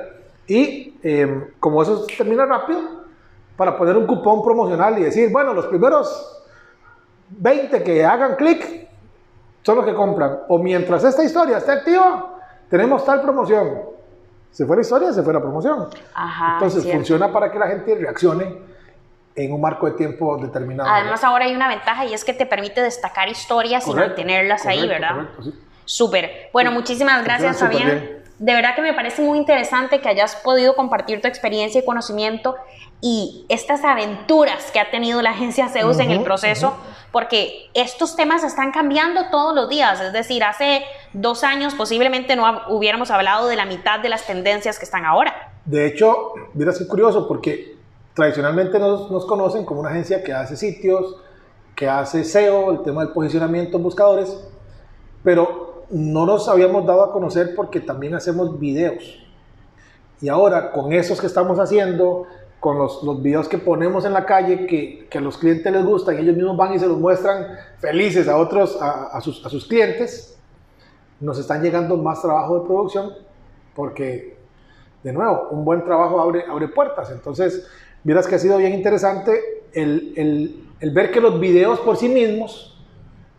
Y 0.46 0.98
em, 1.02 1.52
como 1.60 1.82
eso 1.82 2.04
termina 2.16 2.44
rápido, 2.44 2.80
para 3.56 3.76
poner 3.76 3.96
un 3.96 4.06
cupón 4.06 4.42
promocional 4.42 4.98
y 4.98 5.04
decir, 5.04 5.30
bueno, 5.30 5.54
los 5.54 5.66
primeros 5.66 6.42
20 7.30 7.82
que 7.82 8.04
hagan 8.04 8.34
clic 8.34 8.88
son 9.62 9.76
los 9.76 9.84
que 9.84 9.94
compran. 9.94 10.40
O 10.48 10.58
mientras 10.58 11.04
esta 11.04 11.22
historia 11.22 11.58
esté 11.58 11.72
activa, 11.72 12.38
tenemos 12.68 13.04
tal 13.04 13.22
promoción. 13.22 13.94
Se 14.50 14.66
fue 14.66 14.76
la 14.76 14.82
historia, 14.82 15.12
se 15.12 15.22
fue 15.22 15.32
la 15.32 15.40
promoción. 15.40 15.88
Entonces 16.54 16.90
funciona 16.92 17.32
para 17.32 17.50
que 17.50 17.58
la 17.58 17.68
gente 17.68 17.94
reaccione 17.94 18.73
en 19.36 19.52
un 19.52 19.60
marco 19.60 19.86
de 19.86 19.92
tiempo 19.92 20.36
determinado. 20.38 20.88
Además 20.88 21.24
ahora 21.24 21.46
hay 21.46 21.54
una 21.54 21.68
ventaja 21.68 22.04
y 22.04 22.14
es 22.14 22.24
que 22.24 22.32
te 22.32 22.46
permite 22.46 22.80
destacar 22.80 23.28
historias 23.28 23.86
y 23.88 23.94
mantenerlas 23.94 24.66
ahí, 24.66 24.86
¿verdad? 24.86 25.14
Correcto, 25.14 25.42
sí. 25.42 25.54
Súper. 25.84 26.50
Bueno, 26.52 26.70
muchísimas 26.72 27.24
gracias, 27.24 27.58
Fabián. 27.58 28.22
De 28.38 28.52
verdad 28.52 28.74
que 28.74 28.82
me 28.82 28.92
parece 28.94 29.22
muy 29.22 29.38
interesante 29.38 30.00
que 30.00 30.08
hayas 30.08 30.34
podido 30.36 30.74
compartir 30.74 31.20
tu 31.20 31.28
experiencia 31.28 31.80
y 31.80 31.84
conocimiento 31.84 32.56
y 33.00 33.46
estas 33.48 33.84
aventuras 33.84 34.70
que 34.72 34.80
ha 34.80 34.90
tenido 34.90 35.22
la 35.22 35.30
agencia 35.30 35.68
Zeus 35.68 35.98
en 35.98 36.10
el 36.10 36.22
proceso 36.22 36.76
porque 37.12 37.70
estos 37.74 38.16
temas 38.16 38.42
están 38.42 38.72
cambiando 38.72 39.28
todos 39.30 39.54
los 39.54 39.68
días, 39.68 40.00
es 40.00 40.12
decir, 40.12 40.42
hace 40.42 40.82
dos 41.12 41.44
años 41.44 41.74
posiblemente 41.74 42.34
no 42.34 42.62
hubiéramos 42.70 43.10
hablado 43.12 43.46
de 43.46 43.54
la 43.54 43.66
mitad 43.66 44.00
de 44.00 44.08
las 44.08 44.26
tendencias 44.26 44.80
que 44.80 44.84
están 44.84 45.04
ahora. 45.04 45.52
De 45.64 45.86
hecho, 45.86 46.32
mira, 46.54 46.72
es 46.72 46.84
curioso 46.88 47.28
porque 47.28 47.73
tradicionalmente 48.14 48.78
nos, 48.78 49.26
conocen 49.26 49.64
como 49.64 49.80
una 49.80 49.90
agencia 49.90 50.22
que 50.22 50.32
hace 50.32 50.56
sitios, 50.56 51.16
que 51.74 51.88
hace 51.88 52.24
SEO, 52.24 52.70
el 52.70 52.82
tema 52.82 53.04
del 53.04 53.12
posicionamiento 53.12 53.76
en 53.76 53.82
buscadores, 53.82 54.48
pero 55.22 55.84
no 55.90 56.24
nos 56.24 56.48
habíamos 56.48 56.86
dado 56.86 57.02
a 57.02 57.12
conocer 57.12 57.54
porque 57.54 57.80
también 57.80 58.14
hacemos 58.14 58.58
videos. 58.58 59.20
Y 60.20 60.28
ahora 60.28 60.70
con 60.70 60.92
esos 60.92 61.20
que 61.20 61.26
estamos 61.26 61.58
haciendo, 61.58 62.26
con 62.60 62.78
los, 62.78 63.22
videos 63.22 63.48
que 63.48 63.58
ponemos 63.58 64.06
en 64.06 64.12
la 64.12 64.24
calle 64.24 64.66
que, 64.66 65.08
a 65.12 65.20
los 65.20 65.36
clientes 65.36 65.70
les 65.70 65.84
gustan, 65.84 66.16
ellos 66.16 66.36
mismos 66.36 66.56
van 66.56 66.72
y 66.72 66.78
se 66.78 66.86
los 66.86 66.98
muestran 66.98 67.46
felices 67.78 68.28
a 68.28 68.38
otros, 68.38 68.80
a, 68.80 69.08
a, 69.08 69.20
sus, 69.20 69.44
a, 69.44 69.50
sus, 69.50 69.66
clientes, 69.66 70.38
nos 71.20 71.38
están 71.38 71.62
llegando 71.62 71.96
más 71.96 72.22
trabajo 72.22 72.60
de 72.60 72.66
producción 72.66 73.12
porque, 73.74 74.38
de 75.02 75.12
nuevo, 75.12 75.48
un 75.50 75.64
buen 75.64 75.84
trabajo 75.84 76.20
abre, 76.20 76.44
abre 76.48 76.68
puertas. 76.68 77.10
Entonces, 77.10 77.66
miras 78.04 78.26
que 78.26 78.36
ha 78.36 78.38
sido 78.38 78.58
bien 78.58 78.72
interesante 78.74 79.64
el, 79.72 80.12
el, 80.16 80.64
el 80.80 80.90
ver 80.90 81.10
que 81.10 81.20
los 81.20 81.40
videos 81.40 81.80
por 81.80 81.96
sí 81.96 82.08
mismos 82.08 82.78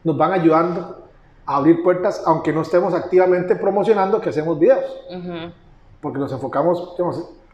nos 0.03 0.17
van 0.17 0.33
ayudando 0.33 1.07
a 1.45 1.57
abrir 1.57 1.83
puertas, 1.83 2.23
aunque 2.25 2.51
no 2.51 2.61
estemos 2.61 2.93
activamente 2.93 3.55
promocionando 3.55 4.19
que 4.19 4.29
hacemos 4.29 4.59
videos. 4.59 4.85
Porque 6.01 6.19
nos 6.19 6.31
enfocamos 6.31 6.95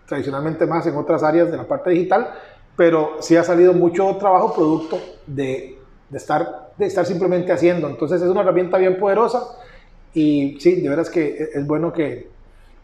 tradicionalmente 0.05 0.65
más 0.65 0.85
en 0.87 0.95
otras 0.95 1.23
áreas 1.23 1.51
de 1.51 1.57
la 1.57 1.63
parte 1.63 1.89
digital, 1.89 2.29
pero 2.75 3.17
sí 3.19 3.35
ha 3.35 3.43
salido 3.43 3.73
mucho 3.73 4.15
trabajo 4.17 4.53
producto 4.53 4.99
de, 5.27 5.77
de, 6.09 6.17
estar, 6.17 6.71
de 6.77 6.85
estar 6.85 7.05
simplemente 7.05 7.51
haciendo. 7.51 7.87
Entonces 7.87 8.21
es 8.21 8.27
una 8.27 8.41
herramienta 8.41 8.77
bien 8.77 8.97
poderosa 8.97 9.43
y 10.13 10.57
sí, 10.59 10.81
de 10.81 10.89
veras 10.89 11.09
que 11.09 11.49
es 11.53 11.65
bueno 11.65 11.93
que, 11.93 12.29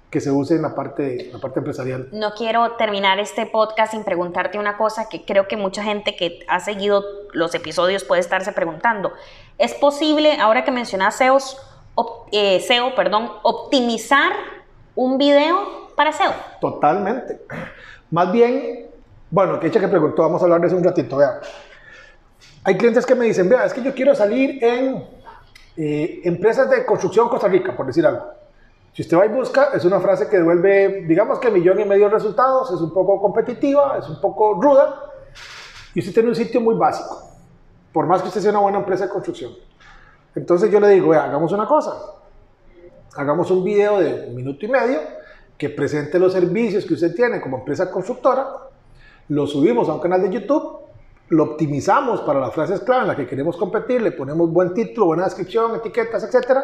que 0.10 0.22
se 0.22 0.32
use 0.32 0.56
en 0.56 0.62
la 0.62 0.74
parte, 0.74 1.30
la 1.34 1.40
parte 1.40 1.60
empresarial. 1.60 2.08
No 2.14 2.32
quiero 2.34 2.74
terminar 2.74 3.20
este 3.20 3.46
podcast 3.46 3.92
sin 3.92 4.04
preguntarte 4.04 4.58
una 4.58 4.78
cosa 4.78 5.10
que 5.10 5.26
creo 5.26 5.48
que 5.48 5.58
mucha 5.58 5.84
gente 5.84 6.16
que 6.16 6.40
ha 6.48 6.60
seguido 6.60 7.04
los 7.34 7.54
episodios 7.56 8.04
puede 8.06 8.22
estarse 8.22 8.54
preguntando. 8.54 9.12
¿Es 9.58 9.74
posible, 9.74 10.40
ahora 10.40 10.64
que 10.64 10.72
mencionas 10.72 11.16
SEO, 11.18 11.38
eh, 12.32 12.62
SEO 12.62 12.96
perdón, 12.96 13.32
optimizar 13.44 14.32
un 14.96 15.18
video 15.18 15.90
para 15.96 16.14
SEO? 16.14 16.32
Totalmente. 16.62 17.42
Más 18.10 18.32
bien, 18.32 18.88
bueno, 19.30 19.60
que 19.60 19.68
hecha 19.68 19.82
que 19.82 19.90
preguntó, 19.90 20.22
vamos 20.22 20.42
a 20.42 20.46
hablar 20.46 20.62
de 20.62 20.68
eso 20.68 20.78
un 20.78 20.84
ratito, 20.84 21.18
vea. 21.18 21.42
Hay 22.64 22.78
clientes 22.78 23.06
que 23.06 23.16
me 23.16 23.26
dicen, 23.26 23.50
vea, 23.50 23.66
es 23.66 23.74
que 23.74 23.84
yo 23.84 23.94
quiero 23.94 24.16
salir 24.16 24.64
en 24.64 25.04
eh, 25.76 26.22
empresas 26.24 26.70
de 26.70 26.86
construcción 26.86 27.28
Costa 27.28 27.50
Rica, 27.50 27.76
por 27.76 27.86
decir 27.86 28.06
algo. 28.06 28.26
Si 28.98 29.04
usted 29.04 29.16
va 29.16 29.28
y 29.28 29.30
busca, 29.30 29.70
es 29.76 29.86
una 29.86 30.00
frase 30.00 30.28
que 30.28 30.38
devuelve, 30.38 31.04
digamos 31.08 31.38
que 31.38 31.52
millón 31.52 31.80
y 31.80 31.86
medio 31.86 32.06
de 32.06 32.16
resultados, 32.16 32.72
es 32.72 32.82
un 32.82 32.92
poco 32.92 33.22
competitiva, 33.22 33.96
es 34.00 34.10
un 34.10 34.20
poco 34.20 34.60
ruda, 34.60 35.12
y 35.94 36.00
usted 36.00 36.16
tiene 36.16 36.30
un 36.30 36.36
sitio 36.36 36.60
muy 36.62 36.74
básico, 36.74 37.22
por 37.94 38.08
más 38.08 38.24
que 38.24 38.30
usted 38.30 38.42
sea 38.42 38.50
una 38.50 38.62
buena 38.62 38.80
empresa 38.80 39.04
de 39.04 39.12
construcción. 39.12 39.52
Entonces 40.34 40.72
yo 40.72 40.80
le 40.80 40.88
digo, 40.90 41.14
hagamos 41.14 41.52
una 41.52 41.68
cosa, 41.68 41.94
hagamos 43.16 43.52
un 43.52 43.64
video 43.64 44.00
de 44.00 44.30
un 44.30 44.36
minuto 44.36 44.66
y 44.66 44.70
medio 44.70 45.00
que 45.60 45.70
presente 45.70 46.18
los 46.18 46.34
servicios 46.34 46.84
que 46.84 46.96
usted 46.96 47.14
tiene 47.14 47.40
como 47.40 47.60
empresa 47.60 47.92
constructora, 47.92 48.48
lo 49.28 49.46
subimos 49.46 49.88
a 49.90 49.94
un 49.94 50.00
canal 50.00 50.24
de 50.24 50.32
YouTube, 50.32 50.76
lo 51.30 51.44
optimizamos 51.44 52.22
para 52.22 52.40
las 52.40 52.52
frases 52.52 52.80
clave 52.80 53.02
en 53.04 53.08
las 53.10 53.16
que 53.16 53.28
queremos 53.28 53.58
competir, 53.58 54.02
le 54.02 54.14
ponemos 54.14 54.52
buen 54.52 54.74
título, 54.74 55.06
buena 55.06 55.26
descripción, 55.26 55.76
etiquetas, 55.76 56.24
etc. 56.24 56.58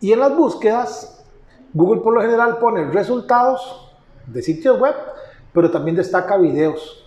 Y 0.00 0.12
en 0.12 0.20
las 0.20 0.34
búsquedas 0.34 1.16
Google 1.72 2.00
por 2.00 2.14
lo 2.14 2.20
general 2.20 2.58
pone 2.58 2.84
resultados 2.90 3.92
de 4.26 4.42
sitios 4.42 4.78
web, 4.78 4.94
pero 5.52 5.70
también 5.70 5.96
destaca 5.96 6.36
videos. 6.36 7.04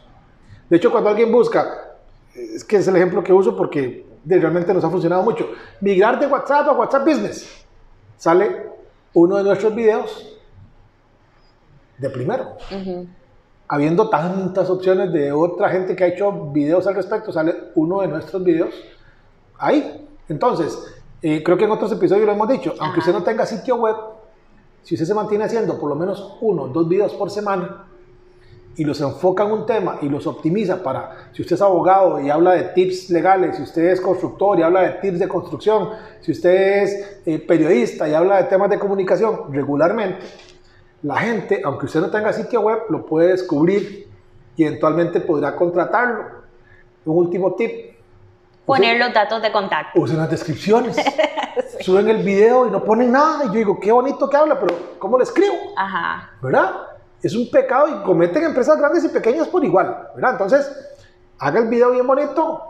De 0.69 0.77
hecho, 0.77 0.91
cuando 0.91 1.09
alguien 1.09 1.31
busca, 1.31 1.95
es 2.33 2.63
que 2.63 2.77
es 2.77 2.87
el 2.87 2.95
ejemplo 2.95 3.23
que 3.23 3.33
uso 3.33 3.55
porque 3.55 4.05
realmente 4.25 4.73
nos 4.73 4.83
ha 4.83 4.89
funcionado 4.89 5.23
mucho, 5.23 5.49
migrar 5.79 6.19
de 6.19 6.27
WhatsApp 6.27 6.67
a 6.67 6.71
WhatsApp 6.73 7.05
Business, 7.05 7.65
sale 8.17 8.69
uno 9.13 9.37
de 9.37 9.43
nuestros 9.43 9.73
videos 9.75 10.37
de 11.97 12.09
primero. 12.09 12.57
Habiendo 13.67 14.09
tantas 14.09 14.69
opciones 14.69 15.13
de 15.13 15.31
otra 15.31 15.69
gente 15.69 15.95
que 15.95 16.03
ha 16.03 16.07
hecho 16.07 16.51
videos 16.51 16.85
al 16.87 16.95
respecto, 16.95 17.31
sale 17.31 17.55
uno 17.75 18.01
de 18.01 18.07
nuestros 18.07 18.43
videos 18.43 18.73
ahí. 19.57 20.07
Entonces, 20.27 20.77
eh, 21.21 21.41
creo 21.43 21.57
que 21.57 21.65
en 21.65 21.71
otros 21.71 21.91
episodios 21.91 22.25
lo 22.25 22.33
hemos 22.33 22.49
dicho, 22.49 22.73
aunque 22.79 22.99
usted 22.99 23.13
no 23.13 23.23
tenga 23.23 23.45
sitio 23.45 23.75
web, 23.75 23.95
si 24.83 24.95
usted 24.95 25.05
se 25.05 25.13
mantiene 25.13 25.45
haciendo 25.45 25.79
por 25.79 25.89
lo 25.89 25.95
menos 25.95 26.37
uno, 26.41 26.67
dos 26.67 26.87
videos 26.87 27.13
por 27.13 27.29
semana 27.29 27.85
y 28.75 28.83
los 28.83 29.01
enfoca 29.01 29.43
en 29.43 29.51
un 29.51 29.65
tema 29.65 29.99
y 30.01 30.09
los 30.09 30.25
optimiza 30.27 30.81
para, 30.81 31.29
si 31.33 31.41
usted 31.41 31.55
es 31.55 31.61
abogado 31.61 32.19
y 32.21 32.29
habla 32.29 32.53
de 32.53 32.63
tips 32.63 33.09
legales, 33.09 33.57
si 33.57 33.63
usted 33.63 33.91
es 33.91 34.01
constructor 34.01 34.59
y 34.59 34.63
habla 34.63 34.81
de 34.81 34.89
tips 35.01 35.19
de 35.19 35.27
construcción, 35.27 35.89
si 36.21 36.31
usted 36.31 36.83
es 36.83 37.21
eh, 37.25 37.39
periodista 37.39 38.07
y 38.07 38.13
habla 38.13 38.37
de 38.37 38.43
temas 38.45 38.69
de 38.69 38.79
comunicación 38.79 39.51
regularmente, 39.53 40.19
la 41.03 41.17
gente, 41.17 41.61
aunque 41.63 41.87
usted 41.87 41.99
no 41.99 42.09
tenga 42.11 42.31
sitio 42.31 42.61
web, 42.61 42.79
lo 42.89 43.05
puede 43.05 43.29
descubrir 43.29 44.07
y 44.55 44.63
eventualmente 44.63 45.19
podrá 45.19 45.55
contratarlo. 45.55 46.41
Un 47.05 47.17
último 47.17 47.55
tip. 47.55 47.90
Poner 48.65 48.97
los 48.97 49.13
datos 49.13 49.41
de 49.41 49.51
contacto. 49.51 49.99
Usen 49.99 50.17
las 50.17 50.29
descripciones. 50.29 50.95
suben 51.81 52.09
el 52.09 52.23
video 52.23 52.67
y 52.67 52.71
no 52.71 52.83
ponen 52.83 53.11
nada. 53.11 53.45
Y 53.45 53.47
yo 53.47 53.53
digo, 53.53 53.79
qué 53.79 53.91
bonito 53.91 54.29
que 54.29 54.37
habla, 54.37 54.59
pero 54.59 54.75
¿cómo 54.99 55.17
le 55.17 55.23
escribo? 55.23 55.53
Ajá. 55.75 56.31
¿Verdad? 56.41 56.71
Es 57.21 57.35
un 57.35 57.49
pecado 57.49 57.87
y 57.87 58.03
cometen 58.03 58.43
empresas 58.43 58.77
grandes 58.77 59.03
y 59.05 59.09
pequeñas 59.09 59.47
por 59.47 59.63
igual, 59.63 60.09
¿verdad? 60.15 60.31
Entonces, 60.31 60.71
haga 61.37 61.59
el 61.59 61.67
video 61.67 61.91
bien 61.91 62.07
bonito, 62.07 62.63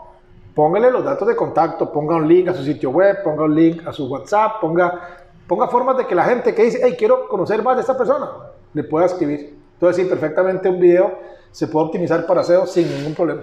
póngale 0.54 0.90
los 0.90 1.04
datos 1.04 1.26
de 1.26 1.34
contacto, 1.34 1.90
ponga 1.90 2.16
un 2.16 2.28
link 2.28 2.48
a 2.48 2.54
su 2.54 2.62
sitio 2.62 2.90
web, 2.90 3.22
ponga 3.22 3.44
un 3.44 3.54
link 3.54 3.86
a 3.86 3.92
su 3.92 4.06
WhatsApp, 4.06 4.60
ponga, 4.60 5.08
ponga 5.46 5.68
formas 5.68 5.96
de 5.96 6.06
que 6.06 6.14
la 6.14 6.24
gente 6.24 6.54
que 6.54 6.64
dice, 6.64 6.80
hey, 6.84 6.94
quiero 6.98 7.28
conocer 7.28 7.62
más 7.62 7.76
de 7.76 7.80
esta 7.80 7.96
persona, 7.96 8.30
le 8.74 8.84
pueda 8.84 9.06
escribir. 9.06 9.58
Entonces, 9.74 10.04
sí, 10.04 10.08
perfectamente 10.08 10.68
un 10.68 10.78
video 10.78 11.18
se 11.50 11.66
puede 11.66 11.86
optimizar 11.86 12.26
para 12.26 12.42
SEO 12.42 12.66
sin 12.66 12.88
ningún 12.94 13.14
problema. 13.14 13.42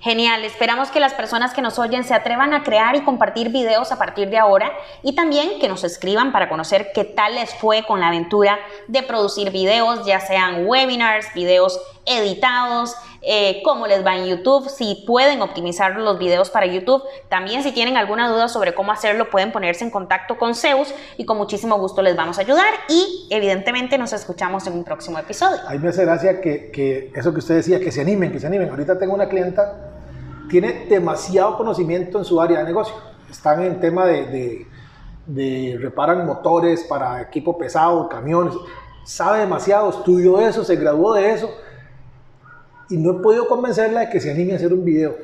Genial, 0.00 0.44
esperamos 0.46 0.90
que 0.90 0.98
las 0.98 1.12
personas 1.12 1.52
que 1.52 1.60
nos 1.60 1.78
oyen 1.78 2.04
se 2.04 2.14
atrevan 2.14 2.54
a 2.54 2.62
crear 2.62 2.96
y 2.96 3.02
compartir 3.02 3.50
videos 3.50 3.92
a 3.92 3.98
partir 3.98 4.30
de 4.30 4.38
ahora 4.38 4.72
y 5.02 5.14
también 5.14 5.60
que 5.60 5.68
nos 5.68 5.84
escriban 5.84 6.32
para 6.32 6.48
conocer 6.48 6.92
qué 6.94 7.04
tal 7.04 7.34
les 7.34 7.54
fue 7.54 7.84
con 7.84 8.00
la 8.00 8.08
aventura 8.08 8.58
de 8.88 9.02
producir 9.02 9.50
videos, 9.50 10.06
ya 10.06 10.18
sean 10.20 10.66
webinars, 10.66 11.26
videos 11.34 11.78
editados, 12.06 12.96
eh, 13.20 13.60
cómo 13.62 13.86
les 13.86 14.02
va 14.04 14.16
en 14.16 14.24
YouTube, 14.24 14.70
si 14.70 15.04
pueden 15.06 15.42
optimizar 15.42 15.94
los 15.94 16.18
videos 16.18 16.48
para 16.48 16.64
YouTube. 16.64 17.02
También 17.28 17.62
si 17.62 17.70
tienen 17.72 17.98
alguna 17.98 18.26
duda 18.30 18.48
sobre 18.48 18.72
cómo 18.72 18.92
hacerlo, 18.92 19.28
pueden 19.28 19.52
ponerse 19.52 19.84
en 19.84 19.90
contacto 19.90 20.38
con 20.38 20.54
Zeus 20.54 20.94
y 21.18 21.26
con 21.26 21.36
muchísimo 21.36 21.78
gusto 21.78 22.00
les 22.00 22.16
vamos 22.16 22.38
a 22.38 22.40
ayudar 22.40 22.72
y 22.88 23.26
evidentemente 23.28 23.98
nos 23.98 24.14
escuchamos 24.14 24.66
en 24.66 24.72
un 24.72 24.84
próximo 24.84 25.18
episodio. 25.18 25.60
A 25.68 25.72
mí 25.72 25.78
me 25.78 25.90
hace 25.90 26.06
gracia 26.06 26.40
que, 26.40 26.70
que 26.70 27.12
eso 27.14 27.34
que 27.34 27.40
usted 27.40 27.56
decía, 27.56 27.80
que 27.80 27.92
se 27.92 28.00
animen, 28.00 28.32
que 28.32 28.40
se 28.40 28.46
animen. 28.46 28.70
Ahorita 28.70 28.98
tengo 28.98 29.12
una 29.12 29.28
clienta 29.28 29.89
tiene 30.50 30.86
demasiado 30.86 31.56
conocimiento 31.56 32.18
en 32.18 32.24
su 32.24 32.40
área 32.40 32.58
de 32.58 32.64
negocio. 32.64 32.94
Están 33.30 33.62
en 33.62 33.80
tema 33.80 34.04
de, 34.04 34.66
de, 35.26 35.78
reparan 35.80 36.26
motores 36.26 36.84
para 36.84 37.22
equipo 37.22 37.56
pesado, 37.56 38.08
camiones. 38.08 38.54
Sabe 39.04 39.38
demasiado, 39.38 39.88
estudió 39.88 40.40
eso, 40.40 40.64
se 40.64 40.76
graduó 40.76 41.14
de 41.14 41.30
eso. 41.30 41.48
Y 42.90 42.96
no 42.98 43.12
he 43.12 43.22
podido 43.22 43.48
convencerla 43.48 44.00
de 44.00 44.10
que 44.10 44.20
se 44.20 44.32
anime 44.32 44.52
a 44.52 44.56
hacer 44.56 44.74
un 44.74 44.84
video. 44.84 45.14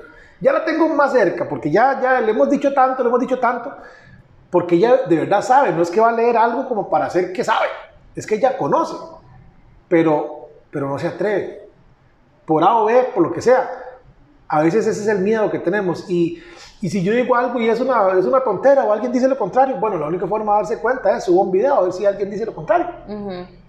Ya 0.41 0.53
la 0.53 0.65
tengo 0.65 0.89
más 0.89 1.13
cerca, 1.13 1.49
porque 1.49 1.71
ya, 1.71 2.01
ya 2.01 2.21
le 2.21 2.31
hemos 2.31 2.49
dicho 2.49 2.73
tanto, 2.73 3.03
le 3.03 3.09
hemos 3.09 3.21
dicho 3.21 3.39
tanto, 3.39 3.75
porque 4.51 4.77
ella 4.77 5.01
de 5.09 5.17
verdad 5.17 5.43
sabe, 5.43 5.73
no 5.73 5.83
es 5.83 5.91
que 5.91 5.99
va 5.99 6.11
a 6.11 6.13
leer 6.13 6.37
algo 6.37 6.69
como 6.69 6.91
para 6.91 7.07
hacer 7.07 7.33
que 7.33 7.43
sabe, 7.43 7.67
es 8.15 8.27
que 8.27 8.35
ella 8.35 8.59
conoce, 8.59 8.95
pero, 9.89 10.51
pero 10.71 10.91
no 10.91 10.99
se 10.99 11.09
atreve, 11.09 11.71
por 12.45 12.63
A 12.63 12.77
o 12.77 12.85
B, 12.85 13.09
por 13.15 13.23
lo 13.23 13.33
que 13.33 13.41
sea 13.41 13.86
a 14.49 14.63
veces 14.63 14.87
ese 14.87 15.03
es 15.03 15.09
el 15.09 15.19
miedo 15.19 15.51
que 15.51 15.59
tenemos. 15.59 16.09
Y, 16.09 16.43
y 16.81 16.91
si 16.91 17.03
yo 17.03 17.13
digo 17.13 17.35
algo 17.35 17.61
y 17.61 17.69
es 17.69 17.81
una, 17.81 18.19
es 18.19 18.25
una 18.25 18.41
tontera 18.41 18.85
o 18.85 18.93
alguien 18.93 19.13
dice 19.13 19.29
lo 19.29 19.39
contrario, 19.39 19.77
bueno, 19.77 19.99
la 19.99 20.07
única 20.07 20.27
forma 20.27 20.53
de 20.53 20.59
darse 20.59 20.79
cuenta 20.79 21.17
es 21.17 21.25
subo 21.25 21.43
un 21.43 21.53
video 21.53 21.75
a 21.75 21.83
ver 21.83 21.93
si 21.93 22.07
alguien 22.07 22.31
dice 22.31 22.47
lo 22.47 22.55
contrario. 22.55 22.89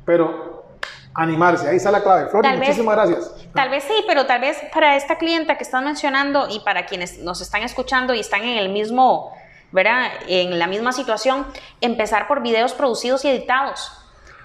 Pero 0.06 0.66
animarse, 1.14 1.68
ahí 1.68 1.78
está 1.78 1.92
la 1.92 2.04
clave. 2.04 2.30
Flor, 2.30 2.46
muchísimas 2.58 2.96
gracias. 2.96 3.36
Tal 3.54 3.70
vez 3.70 3.84
sí, 3.84 4.04
pero 4.06 4.26
tal 4.26 4.42
vez 4.42 4.58
para 4.74 4.96
esta 4.96 5.18
clienta 5.18 5.58
que 5.58 5.64
estás 5.64 5.84
mencionando 5.84 6.48
y 6.50 6.60
para 6.60 6.86
quienes 6.86 7.20
nos 7.20 7.42
están 7.42 7.64
escuchando 7.64 8.14
y 8.14 8.20
están 8.20 8.44
en 8.44 8.58
el 8.58 8.70
mismo, 8.70 9.32
¿verdad? 9.72 10.10
En 10.28 10.60
la 10.60 10.68
misma 10.68 10.92
situación, 10.92 11.46
empezar 11.82 12.28
por 12.28 12.42
videos 12.44 12.74
producidos 12.74 13.26
y 13.26 13.30
editados 13.30 13.92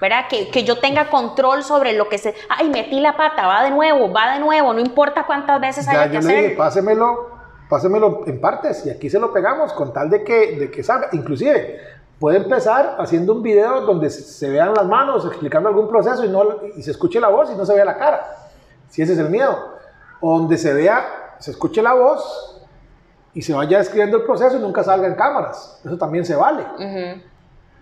¿verdad? 0.03 0.25
Que, 0.29 0.51
que, 0.51 0.65
yo 0.65 0.81
tenga 0.81 1.09
control 1.09 1.63
sobre 1.63 1.93
lo 1.93 2.09
que 2.09 2.19
se... 2.19 2.35
Ay, 2.49 2.69
metí 2.69 2.99
la 2.99 3.17
pata, 3.17 3.47
va 3.47 3.63
de 3.63 3.71
nuevo, 3.71 4.13
va 4.13 4.35
de 4.35 4.41
nuevo, 4.41 4.75
no 4.75 4.81
importa 4.81 5.25
cuántas 5.25 5.61
veces 5.61 5.87
haya 5.87 6.11
que 6.11 6.19
hacer. 6.19 6.43
Dije, 6.43 6.57
pásemelo, 6.57 7.31
pásemelo 7.69 8.23
en 8.27 8.41
partes 8.41 8.85
y 8.85 8.91
aquí 8.91 9.09
se 9.09 9.21
lo 9.21 9.33
pegamos 9.33 9.73
con 9.73 9.93
tal 9.93 10.11
de 10.11 10.25
que, 10.25 10.59
de 10.59 10.71
que 10.73 10.83
salga. 10.83 11.07
Inclusive, 11.13 11.79
puede 12.19 12.39
empezar 12.39 12.97
haciendo 12.99 13.33
un 13.33 13.45
video 13.45 13.83
donde 13.83 14.11
se 14.11 14.51
vean 14.51 14.75
las 14.75 14.87
manos 14.87 15.25
explicando 15.25 15.69
algún 15.69 15.89
proceso 15.89 16.25
y, 16.25 16.29
no, 16.29 16.43
y 16.77 16.83
se 16.83 16.91
escuche 16.91 17.21
la 17.21 17.29
voz 17.29 17.53
y 17.53 17.55
no 17.55 17.65
se 17.65 17.73
vea 17.73 17.85
la 17.85 17.97
cara, 17.97 18.27
si 18.89 19.03
ese 19.03 19.13
es 19.13 19.19
el 19.21 19.31
miedo. 19.31 19.57
O 20.21 20.37
donde 20.37 20.59
se 20.59 20.75
vea, 20.75 21.37
se 21.39 21.53
escuche 21.53 21.81
la 21.81 21.93
voz 21.93 22.61
y 23.35 23.43
se 23.43 23.55
vaya 23.55 23.79
describiendo 23.79 24.17
el 24.17 24.25
proceso 24.25 24.57
y 24.57 24.61
nunca 24.61 24.83
salga 24.83 25.07
en 25.07 25.15
cámaras. 25.15 25.81
Eso 25.85 25.97
también 25.97 26.25
se 26.25 26.35
vale. 26.35 26.65
Uh 26.77 27.32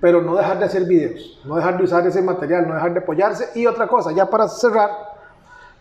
pero 0.01 0.23
no 0.23 0.35
dejar 0.35 0.59
de 0.59 0.65
hacer 0.65 0.85
videos, 0.85 1.39
no 1.45 1.57
dejar 1.57 1.77
de 1.77 1.85
usar 1.85 2.07
ese 2.07 2.23
material, 2.23 2.67
no 2.67 2.75
dejar 2.75 2.95
de 2.95 3.01
apoyarse. 3.01 3.51
Y 3.55 3.67
otra 3.67 3.87
cosa, 3.87 4.13
ya 4.13 4.29
para 4.29 4.49
cerrar, 4.49 4.91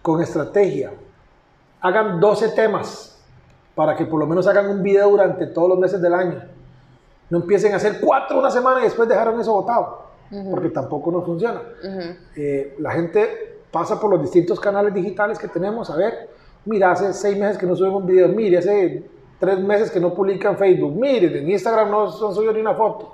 con 0.01 0.21
estrategia, 0.21 0.91
hagan 1.81 2.19
12 2.19 2.49
temas 2.49 3.17
para 3.75 3.95
que 3.95 4.05
por 4.05 4.19
lo 4.19 4.27
menos 4.27 4.45
hagan 4.47 4.69
un 4.69 4.83
video 4.83 5.09
durante 5.09 5.47
todos 5.47 5.69
los 5.69 5.79
meses 5.79 6.01
del 6.01 6.13
año. 6.13 6.41
No 7.29 7.37
empiecen 7.37 7.73
a 7.73 7.77
hacer 7.77 7.99
cuatro 8.01 8.39
una 8.39 8.51
semana 8.51 8.81
y 8.81 8.83
después 8.83 9.07
dejaron 9.07 9.39
eso 9.39 9.53
botado, 9.53 10.03
porque 10.51 10.69
tampoco 10.69 11.11
nos 11.11 11.25
funciona. 11.25 11.61
Eh, 12.35 12.75
la 12.79 12.91
gente 12.91 13.61
pasa 13.71 13.99
por 13.99 14.09
los 14.09 14.21
distintos 14.21 14.59
canales 14.59 14.93
digitales 14.93 15.37
que 15.37 15.47
tenemos, 15.47 15.89
a 15.89 15.95
ver, 15.95 16.29
mira, 16.65 16.91
hace 16.91 17.13
seis 17.13 17.37
meses 17.37 17.57
que 17.57 17.65
no 17.65 17.75
subimos 17.75 18.01
un 18.01 18.07
video, 18.07 18.27
mire, 18.29 18.57
hace 18.57 19.09
tres 19.39 19.59
meses 19.59 19.91
que 19.91 19.99
no 19.99 20.13
publica 20.13 20.49
en 20.49 20.57
Facebook. 20.57 20.95
Miren, 20.99 21.35
en 21.35 21.49
Instagram 21.49 21.89
no, 21.89 22.05
no 22.05 22.33
subió 22.33 22.51
ni 22.51 22.59
una 22.59 22.73
foto. 22.73 23.13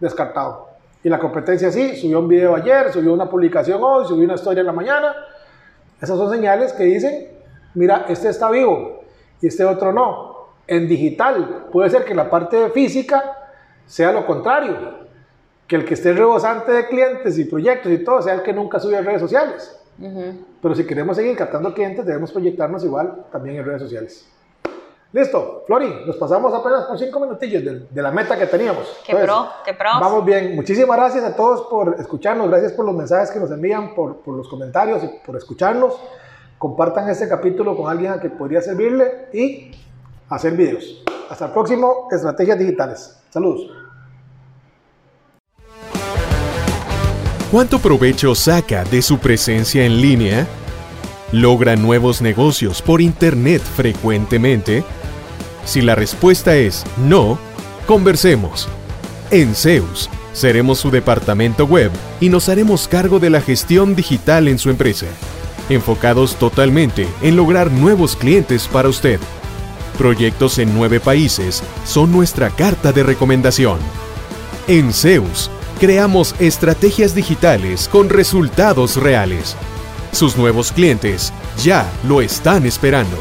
Descartado. 0.00 0.68
Y 1.02 1.08
la 1.08 1.18
competencia 1.18 1.70
sí, 1.70 1.96
subió 1.96 2.20
un 2.20 2.28
video 2.28 2.54
ayer, 2.54 2.90
subió 2.92 3.12
una 3.12 3.28
publicación 3.28 3.80
hoy, 3.82 4.06
subió 4.06 4.24
una 4.24 4.34
historia 4.34 4.60
en 4.60 4.66
la 4.66 4.72
mañana. 4.72 5.14
Esas 6.00 6.16
son 6.16 6.30
señales 6.30 6.72
que 6.72 6.84
dicen, 6.84 7.28
mira, 7.74 8.06
este 8.08 8.30
está 8.30 8.50
vivo 8.50 9.04
y 9.40 9.46
este 9.46 9.64
otro 9.64 9.92
no. 9.92 10.34
En 10.66 10.88
digital 10.88 11.66
puede 11.70 11.90
ser 11.90 12.04
que 12.04 12.14
la 12.14 12.30
parte 12.30 12.70
física 12.70 13.36
sea 13.86 14.12
lo 14.12 14.26
contrario, 14.26 15.04
que 15.66 15.76
el 15.76 15.84
que 15.84 15.94
esté 15.94 16.14
rebosante 16.14 16.72
de 16.72 16.88
clientes 16.88 17.38
y 17.38 17.44
proyectos 17.44 17.92
y 17.92 17.98
todo 17.98 18.22
sea 18.22 18.34
el 18.34 18.42
que 18.42 18.54
nunca 18.54 18.80
sube 18.80 18.96
a 18.96 19.02
redes 19.02 19.20
sociales. 19.20 19.78
Pero 20.62 20.74
si 20.74 20.86
queremos 20.86 21.16
seguir 21.16 21.36
captando 21.36 21.72
clientes, 21.74 22.04
debemos 22.04 22.32
proyectarnos 22.32 22.82
igual 22.84 23.26
también 23.30 23.56
en 23.56 23.64
redes 23.66 23.82
sociales. 23.82 24.26
Listo, 25.14 25.62
Flori, 25.64 26.02
nos 26.04 26.16
pasamos 26.16 26.52
apenas 26.52 26.86
por 26.86 26.98
cinco 26.98 27.20
minutillos 27.20 27.62
de, 27.62 28.02
la 28.02 28.10
meta 28.10 28.36
que 28.36 28.46
teníamos. 28.46 28.84
Qué 29.06 29.14
pro, 29.14 29.46
qué 29.64 29.72
pro. 29.72 29.90
Vamos 30.00 30.24
bien. 30.24 30.56
Muchísimas 30.56 30.96
gracias 30.96 31.22
a 31.22 31.36
todos 31.36 31.68
por 31.70 31.94
escucharnos. 32.00 32.48
Gracias 32.48 32.72
por 32.72 32.84
los 32.84 32.96
mensajes 32.96 33.30
que 33.30 33.38
nos 33.38 33.48
envían, 33.52 33.94
por, 33.94 34.16
por 34.22 34.34
los 34.34 34.48
comentarios 34.48 35.04
y 35.04 35.24
por 35.24 35.36
escucharnos. 35.36 35.94
Compartan 36.58 37.08
este 37.08 37.28
capítulo 37.28 37.76
con 37.76 37.88
alguien 37.88 38.10
a 38.10 38.20
que 38.20 38.28
podría 38.28 38.60
servirle 38.60 39.28
y 39.32 39.70
hacer 40.30 40.54
videos. 40.54 41.04
Hasta 41.30 41.46
el 41.46 41.52
próximo 41.52 42.08
Estrategias 42.10 42.58
Digitales. 42.58 43.22
Saludos. 43.30 43.70
¿Cuánto 47.52 47.78
provecho 47.78 48.34
saca 48.34 48.82
de 48.82 49.00
su 49.00 49.20
presencia 49.20 49.84
en 49.84 50.00
línea? 50.00 50.44
¿Logra 51.30 51.76
nuevos 51.76 52.20
negocios 52.20 52.82
por 52.82 53.00
Internet 53.00 53.62
frecuentemente? 53.62 54.82
Si 55.64 55.80
la 55.80 55.94
respuesta 55.94 56.56
es 56.56 56.84
no, 56.96 57.38
conversemos. 57.86 58.68
En 59.30 59.54
Zeus, 59.54 60.10
seremos 60.32 60.78
su 60.78 60.90
departamento 60.90 61.64
web 61.64 61.90
y 62.20 62.28
nos 62.28 62.48
haremos 62.48 62.88
cargo 62.88 63.18
de 63.18 63.30
la 63.30 63.40
gestión 63.40 63.94
digital 63.94 64.48
en 64.48 64.58
su 64.58 64.70
empresa, 64.70 65.06
enfocados 65.68 66.36
totalmente 66.36 67.08
en 67.22 67.36
lograr 67.36 67.70
nuevos 67.70 68.16
clientes 68.16 68.68
para 68.68 68.88
usted. 68.88 69.18
Proyectos 69.96 70.58
en 70.58 70.74
nueve 70.74 71.00
países 71.00 71.62
son 71.86 72.12
nuestra 72.12 72.50
carta 72.50 72.92
de 72.92 73.04
recomendación. 73.04 73.78
En 74.66 74.92
Zeus, 74.92 75.50
creamos 75.78 76.34
estrategias 76.40 77.14
digitales 77.14 77.88
con 77.88 78.08
resultados 78.08 78.96
reales. 78.96 79.56
Sus 80.12 80.36
nuevos 80.36 80.72
clientes 80.72 81.32
ya 81.62 81.90
lo 82.06 82.20
están 82.20 82.66
esperando. 82.66 83.16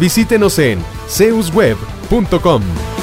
Visítenos 0.00 0.58
en 0.58 0.82
zeusweb.com. 1.08 2.99